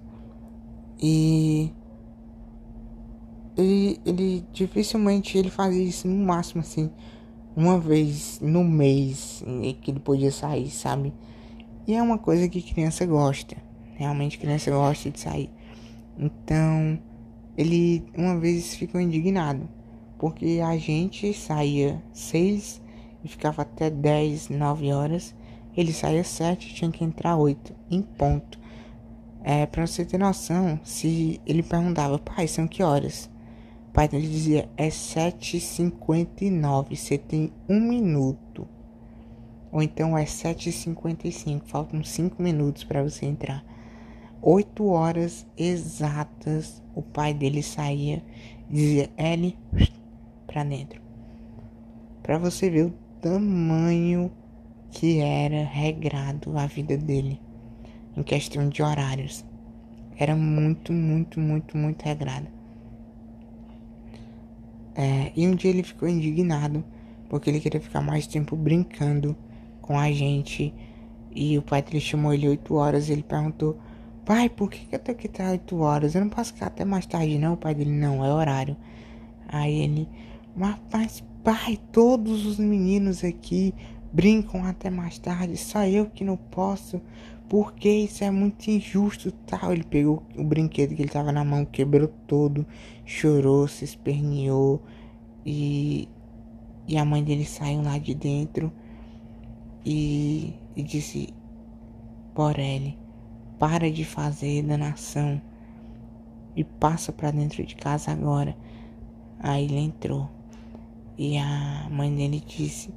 [1.00, 1.72] E
[3.56, 6.90] ele, ele dificilmente ele fazia isso no máximo assim,
[7.56, 9.42] uma vez no mês
[9.80, 11.12] que ele podia sair, sabe?
[11.86, 13.56] E é uma coisa que criança gosta.
[13.94, 15.50] Realmente criança gosta de sair.
[16.18, 16.98] Então,
[17.56, 19.68] ele uma vez ficou indignado,
[20.18, 22.82] porque a gente saía seis
[23.24, 25.34] e ficava até 10, 9 horas
[25.76, 28.58] ele saía sete, tinha que entrar oito, em ponto.
[29.44, 33.30] É, pra você ter noção, se ele perguntava, pai, são que horas?
[33.96, 38.68] Pai dele dizia, é 7h59, você tem um minuto.
[39.72, 43.64] Ou então é 7h55, faltam 5 minutos para você entrar.
[44.42, 48.22] 8 horas exatas, o pai dele saía,
[48.68, 49.56] dizia, L,
[50.46, 51.00] pra dentro.
[52.22, 52.92] Pra você ver o
[53.22, 54.30] tamanho
[54.90, 57.40] que era regrado a vida dele
[58.14, 59.42] em questão de horários.
[60.18, 62.55] Era muito, muito, muito, muito regrada.
[64.96, 66.82] É, e um dia ele ficou indignado
[67.28, 69.36] porque ele queria ficar mais tempo brincando
[69.82, 70.72] com a gente.
[71.34, 73.10] E o pai dele chamou ele 8 horas.
[73.10, 73.78] Ele perguntou:
[74.24, 76.14] Pai, por que, que eu tenho que estar 8 horas?
[76.14, 77.54] Eu não posso ficar até mais tarde, não.
[77.54, 78.76] O pai dele: Não, é horário.
[79.48, 80.08] Aí ele:
[80.56, 83.74] Mas, pai, todos os meninos aqui
[84.12, 87.02] brincam até mais tarde, só eu que não posso,
[87.48, 89.72] porque isso é muito injusto, tal.
[89.72, 92.66] Ele pegou o brinquedo que ele tava na mão, quebrou todo,
[93.04, 94.82] chorou, se esperneou
[95.44, 96.08] e
[96.88, 98.72] e a mãe dele saiu lá de dentro
[99.84, 101.34] e, e disse:
[102.34, 102.96] Borelli,
[103.58, 105.40] para de fazer danação
[106.54, 108.56] e passa para dentro de casa agora.
[109.38, 110.30] Aí ele entrou
[111.18, 112.94] e a mãe dele disse: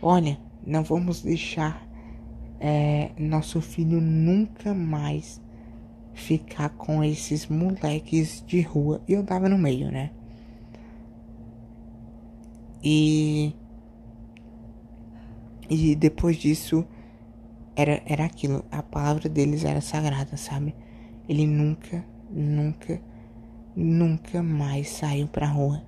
[0.00, 1.86] Olha, não vamos deixar
[2.64, 5.42] é, nosso filho nunca mais
[6.14, 9.02] ficar com esses moleques de rua.
[9.08, 10.10] E eu tava no meio, né?
[12.84, 13.52] E.
[15.68, 16.86] E depois disso,
[17.74, 18.64] era, era aquilo.
[18.70, 20.72] A palavra deles era sagrada, sabe?
[21.28, 23.00] Ele nunca, nunca,
[23.74, 25.82] nunca mais saiu pra rua.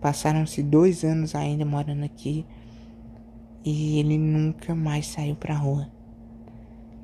[0.00, 2.46] Passaram-se dois anos ainda morando aqui.
[3.64, 5.88] E ele nunca mais saiu pra rua.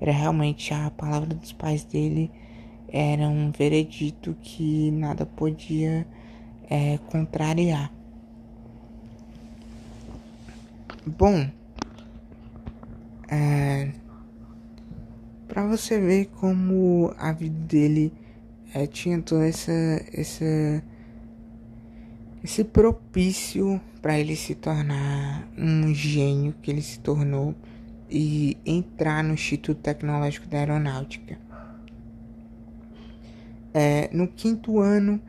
[0.00, 2.30] Era realmente a palavra dos pais dele
[2.88, 6.06] era um veredito que nada podia
[6.68, 7.92] é, contrariar.
[11.06, 11.48] Bom,
[13.28, 13.90] é,
[15.48, 18.12] para você ver como a vida dele
[18.74, 19.72] é, tinha toda essa,
[20.12, 20.82] essa
[22.42, 27.54] esse propício para ele se tornar um gênio que ele se tornou
[28.08, 31.38] e entrar no Instituto Tecnológico da Aeronáutica.
[33.72, 35.20] É, no quinto ano,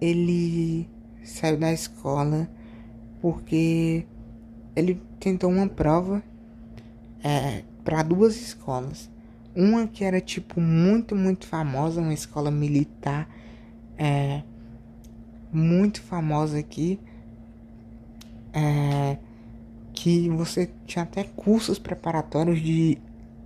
[0.00, 0.88] ele
[1.22, 2.48] saiu da escola
[3.20, 4.04] porque
[4.74, 6.22] ele tentou uma prova
[7.24, 9.10] é, para duas escolas.
[9.54, 13.26] Uma que era tipo muito, muito famosa, uma escola militar
[13.96, 14.42] é,
[15.52, 16.98] muito famosa aqui.
[18.52, 19.18] É,
[19.92, 22.98] que você tinha até cursos preparatórios de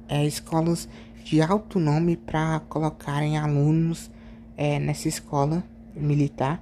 [0.08, 0.88] é, escolas
[1.24, 4.10] de alto nome para colocarem alunos
[4.56, 6.60] é, nessa escola militar.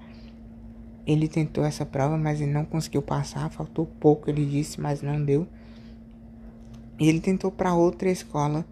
[1.07, 3.49] Ele tentou essa prova, mas ele não conseguiu passar.
[3.51, 5.49] Faltou pouco, ele disse, mas não deu.
[6.99, 8.64] E ele tentou para outra escola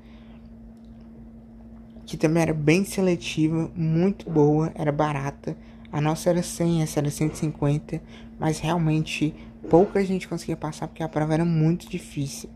[2.04, 5.56] que também era bem seletiva, muito boa, era barata.
[5.96, 8.02] A nossa era 100, essa era 150,
[8.38, 9.34] mas realmente
[9.70, 12.50] pouca gente conseguia passar porque a prova era muito difícil.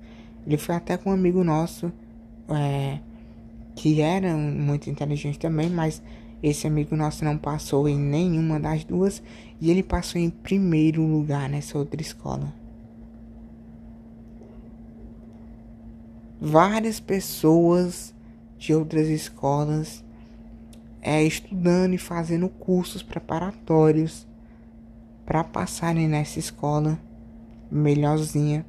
[0.47, 1.91] Ele foi até com um amigo nosso,
[2.51, 2.99] é,
[3.75, 6.03] que era muito inteligente também, mas
[6.43, 9.23] esse amigo nosso não passou em nenhuma das duas
[9.59, 12.53] e ele passou em primeiro lugar nessa outra escola.
[16.39, 18.15] Várias pessoas
[18.59, 20.05] de outras escolas
[21.03, 24.27] é, estudando e fazendo cursos preparatórios
[25.25, 26.99] para passarem nessa escola
[27.71, 28.67] melhorzinha.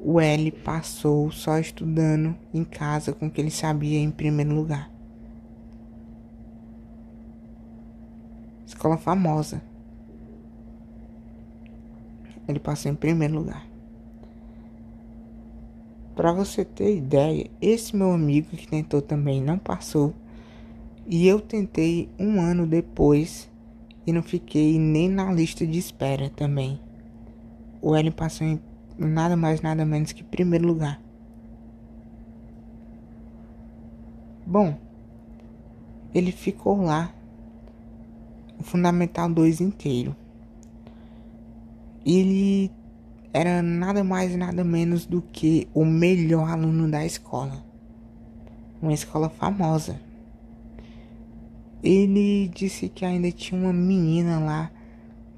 [0.00, 4.90] O L passou só estudando em casa com o que ele sabia em primeiro lugar.
[8.66, 9.62] Escola famosa.
[12.46, 13.66] Ele passou em primeiro lugar.
[16.14, 20.14] Para você ter ideia, esse meu amigo que tentou também não passou.
[21.08, 23.48] E eu tentei um ano depois
[24.04, 26.80] e não fiquei nem na lista de espera também.
[27.80, 28.60] O L passou em
[28.98, 31.00] nada mais nada menos que primeiro lugar.
[34.44, 34.76] Bom,
[36.12, 37.12] ele ficou lá
[38.58, 40.16] o Fundamental 2 inteiro.
[42.04, 42.70] Ele
[43.32, 47.64] era nada mais nada menos do que o melhor aluno da escola.
[48.80, 50.05] Uma escola famosa.
[51.82, 54.70] Ele disse que ainda tinha uma menina lá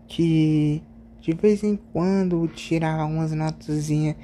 [0.07, 0.83] que
[1.21, 4.17] de vez em quando tirava umas notazinhas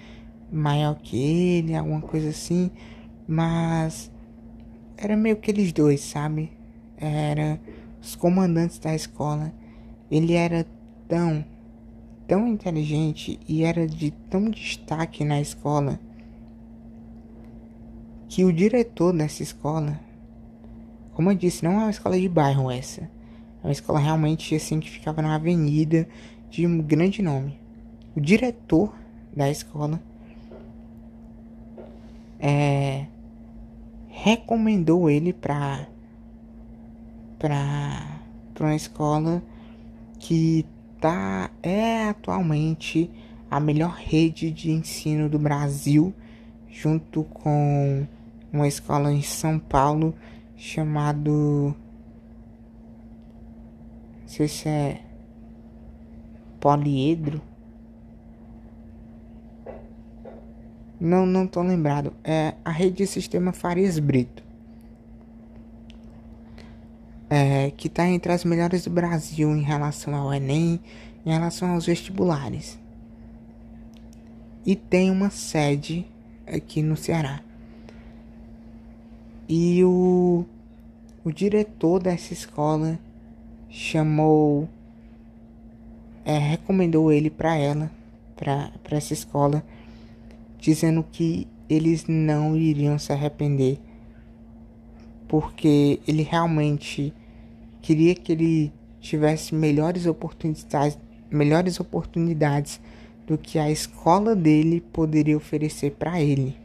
[0.51, 2.71] maior que ele, alguma coisa assim,
[3.27, 4.11] mas
[4.97, 6.53] era meio que eles dois, sabe?
[6.97, 7.61] Era
[8.01, 9.53] os comandantes da escola.
[10.11, 10.67] Ele era
[11.09, 11.45] tão,
[12.27, 15.99] tão inteligente e era de tão destaque na escola
[18.29, 20.01] que o diretor dessa escola,
[21.15, 24.81] como eu disse, não é uma escola de bairro essa, é uma escola realmente assim
[24.81, 26.07] que ficava na avenida
[26.51, 27.59] de um grande nome.
[28.15, 28.95] O diretor
[29.35, 30.01] da escola
[32.39, 33.07] é,
[34.09, 35.87] recomendou ele para
[37.39, 38.21] para
[38.61, 39.43] uma escola
[40.19, 40.65] que
[41.01, 43.11] tá é atualmente
[43.51, 46.15] a melhor rede de ensino do Brasil,
[46.71, 48.07] junto com
[48.53, 50.15] uma escola em São Paulo
[50.57, 51.75] chamado
[54.25, 55.03] não sei se é
[56.59, 57.43] poliedro.
[60.99, 62.15] Não, não tô lembrado.
[62.25, 64.43] É a rede de sistema Farias Brito.
[67.29, 70.81] É, que está entre as melhores do Brasil em relação ao Enem,
[71.27, 72.79] em relação aos vestibulares.
[74.65, 76.07] E tem uma sede
[76.47, 77.43] aqui no Ceará.
[79.49, 80.45] E o,
[81.25, 82.99] o diretor dessa escola
[83.69, 84.69] chamou
[86.25, 87.91] é, recomendou ele para ela,
[88.37, 89.63] para essa escola,
[90.59, 93.79] dizendo que eles não iriam se arrepender,
[95.29, 97.13] porque ele realmente
[97.83, 100.99] queria que ele tivesse melhores oportunidades,
[101.31, 102.81] melhores oportunidades
[103.27, 106.57] do que a escola dele poderia oferecer para ele,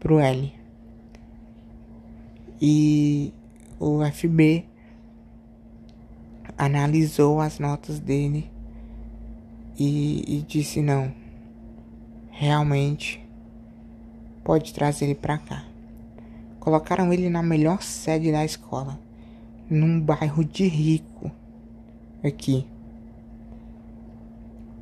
[0.00, 0.63] pro L.
[2.66, 3.30] E
[3.78, 4.64] o FB
[6.56, 8.50] analisou as notas dele
[9.78, 11.12] e, e disse não.
[12.30, 13.22] realmente
[14.42, 15.66] pode trazer ele para cá.
[16.58, 18.98] Colocaram ele na melhor sede da escola,
[19.68, 21.30] num bairro de rico
[22.24, 22.66] aqui,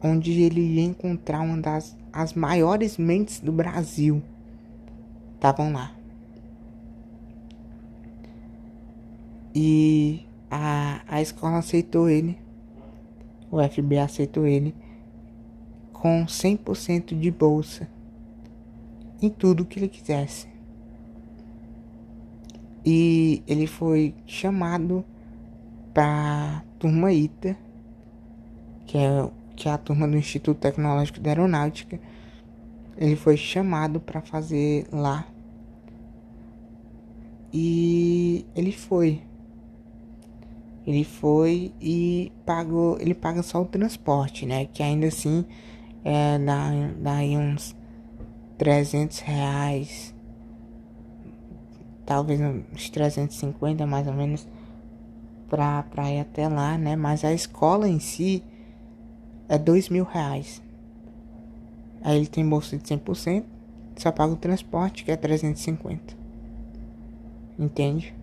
[0.01, 4.22] onde ele ia encontrar uma das as maiores mentes do Brasil.
[5.35, 6.02] Estavam lá.
[9.55, 12.39] E a, a escola aceitou ele.
[13.51, 14.75] O FB aceitou ele
[15.93, 17.89] com 100% de bolsa
[19.21, 20.49] em tudo que ele quisesse.
[22.85, 25.05] E ele foi chamado
[25.95, 27.57] para turma ITA,
[28.87, 32.01] que é, que é a turma do Instituto Tecnológico de Aeronáutica.
[32.97, 35.27] Ele foi chamado para fazer lá.
[37.53, 39.23] E ele foi.
[40.87, 42.99] Ele foi e pagou.
[43.01, 44.66] Ele paga só o transporte, né?
[44.66, 45.45] Que ainda assim
[46.05, 46.70] é, dá,
[47.01, 47.76] dá aí uns
[48.59, 50.14] 300 reais.
[52.05, 54.47] Talvez uns 350 mais ou menos.
[55.49, 56.97] Pra, pra ir até lá, né?
[56.97, 58.43] Mas a escola em si
[59.49, 60.62] é 2 mil reais.
[62.03, 63.45] Aí ele tem bolsa de 100%.
[63.97, 66.16] Só paga o transporte, que é 350.
[67.59, 68.14] Entende?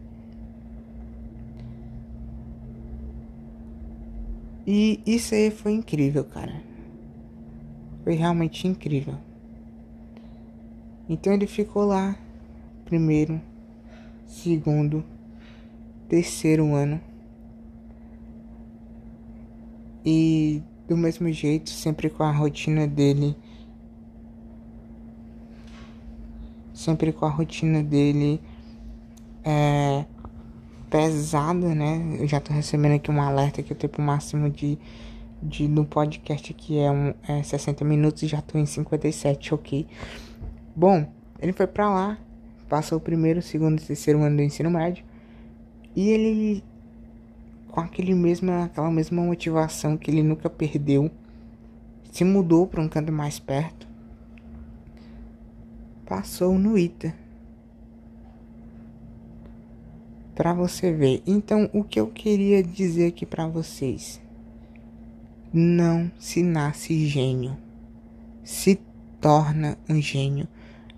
[4.72, 6.62] E isso aí foi incrível, cara.
[8.04, 9.16] Foi realmente incrível.
[11.10, 12.16] Então ele ficou lá,
[12.86, 13.42] primeiro,
[14.28, 15.04] segundo,
[16.08, 17.02] terceiro ano.
[20.06, 23.36] E do mesmo jeito, sempre com a rotina dele.
[26.76, 28.40] Sempre com a rotina dele
[29.44, 30.06] é,
[30.90, 32.18] pesada, né?
[32.20, 34.78] Eu já tô recebendo aqui um alerta que o tempo máximo de,
[35.42, 39.88] de no podcast aqui é, um, é 60 minutos e já tô em 57, ok?
[40.76, 41.06] Bom,
[41.40, 42.18] ele foi pra lá,
[42.68, 45.04] passou o primeiro, segundo e terceiro ano do ensino médio
[45.96, 46.64] e ele
[47.70, 51.10] com aquele mesma, aquela mesma motivação que ele nunca perdeu,
[52.12, 53.88] se mudou para um canto mais perto,
[56.06, 57.14] passou no ITA.
[60.40, 61.22] Para você ver.
[61.28, 64.22] Então, o que eu queria dizer aqui para vocês?
[65.52, 67.58] Não se nasce gênio.
[68.42, 68.80] Se
[69.20, 70.48] torna um gênio.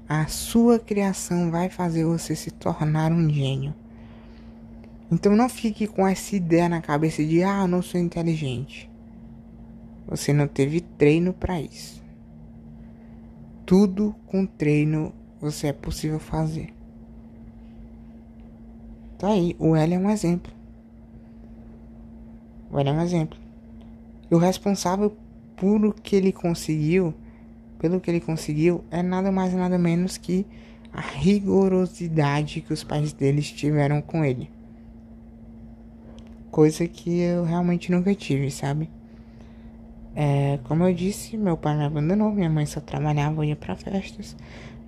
[0.08, 3.74] A sua criação vai fazer você se tornar um gênio.
[5.12, 8.92] Então não fique com essa ideia na cabeça de ah, eu não sou inteligente.
[10.08, 12.00] Você não teve treino para isso.
[13.66, 16.80] Tudo com treino você é possível fazer.
[19.22, 20.52] Tá aí, o L é um exemplo.
[22.72, 23.38] O L é um exemplo.
[24.32, 25.16] E o responsável
[25.56, 27.14] por o que ele conseguiu,
[27.78, 30.44] pelo que ele conseguiu, é nada mais nada menos que
[30.92, 34.50] a rigorosidade que os pais deles tiveram com ele.
[36.50, 38.90] Coisa que eu realmente nunca tive, sabe?
[40.16, 44.36] É, como eu disse, meu pai me abandonou, minha mãe só trabalhava, ia para festas.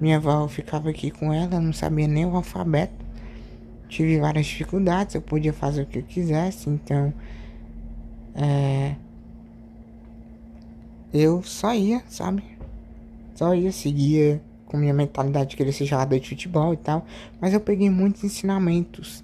[0.02, 3.03] Minha avó ficava aqui com ela, não sabia nem o alfabeto.
[3.94, 7.14] Tive várias dificuldades, eu podia fazer o que eu quisesse, então
[8.34, 8.96] é,
[11.14, 12.44] eu só ia, sabe?
[13.36, 17.06] Só ia, seguia com minha mentalidade de querer ser jogador de futebol e tal.
[17.40, 19.24] Mas eu peguei muitos ensinamentos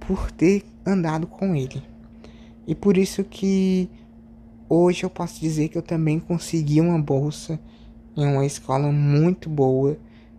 [0.00, 1.80] por ter andado com ele.
[2.66, 3.88] E por isso que
[4.68, 7.56] hoje eu posso dizer que eu também consegui uma bolsa
[8.16, 9.96] em uma escola muito boa,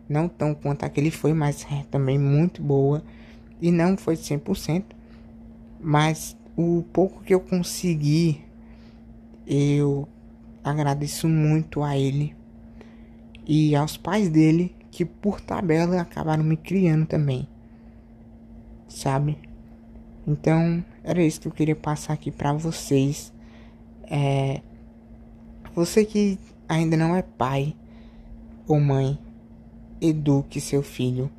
[0.10, 3.02] não tão quanto a que ele foi, mas é também muito boa
[3.64, 4.84] e não foi 100%,
[5.80, 8.42] mas o pouco que eu consegui
[9.48, 10.06] eu
[10.62, 12.36] agradeço muito a ele
[13.48, 17.48] e aos pais dele que por tabela acabaram me criando também.
[18.90, 19.38] Sabe?
[20.28, 23.32] Então, era isso que eu queria passar aqui para vocês.
[24.04, 24.62] É,
[25.74, 26.38] você que
[26.68, 27.74] ainda não é pai
[28.68, 29.18] ou mãe,
[30.02, 31.32] eduque seu filho.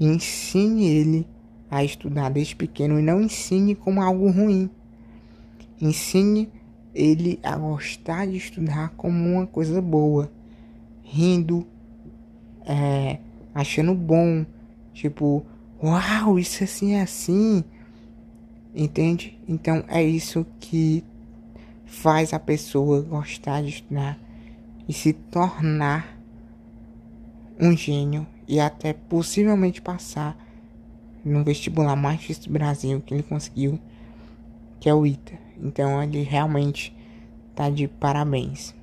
[0.00, 1.26] Ensine ele
[1.70, 4.70] a estudar desde pequeno e não ensine como algo ruim.
[5.80, 6.48] Ensine
[6.94, 10.30] ele a gostar de estudar como uma coisa boa,
[11.02, 11.66] rindo,
[12.64, 13.18] é,
[13.54, 14.44] achando bom,
[14.92, 15.44] tipo,
[15.82, 17.62] uau, isso assim é assim.
[18.74, 19.38] Entende?
[19.48, 21.04] Então é isso que
[21.84, 24.18] faz a pessoa gostar de estudar
[24.88, 26.18] e se tornar
[27.60, 30.36] um gênio e até possivelmente passar
[31.28, 33.78] no vestibular mais difícil do Brasil que ele conseguiu,
[34.80, 35.38] que é o ITA.
[35.62, 36.96] Então ele realmente
[37.54, 38.74] tá de parabéns.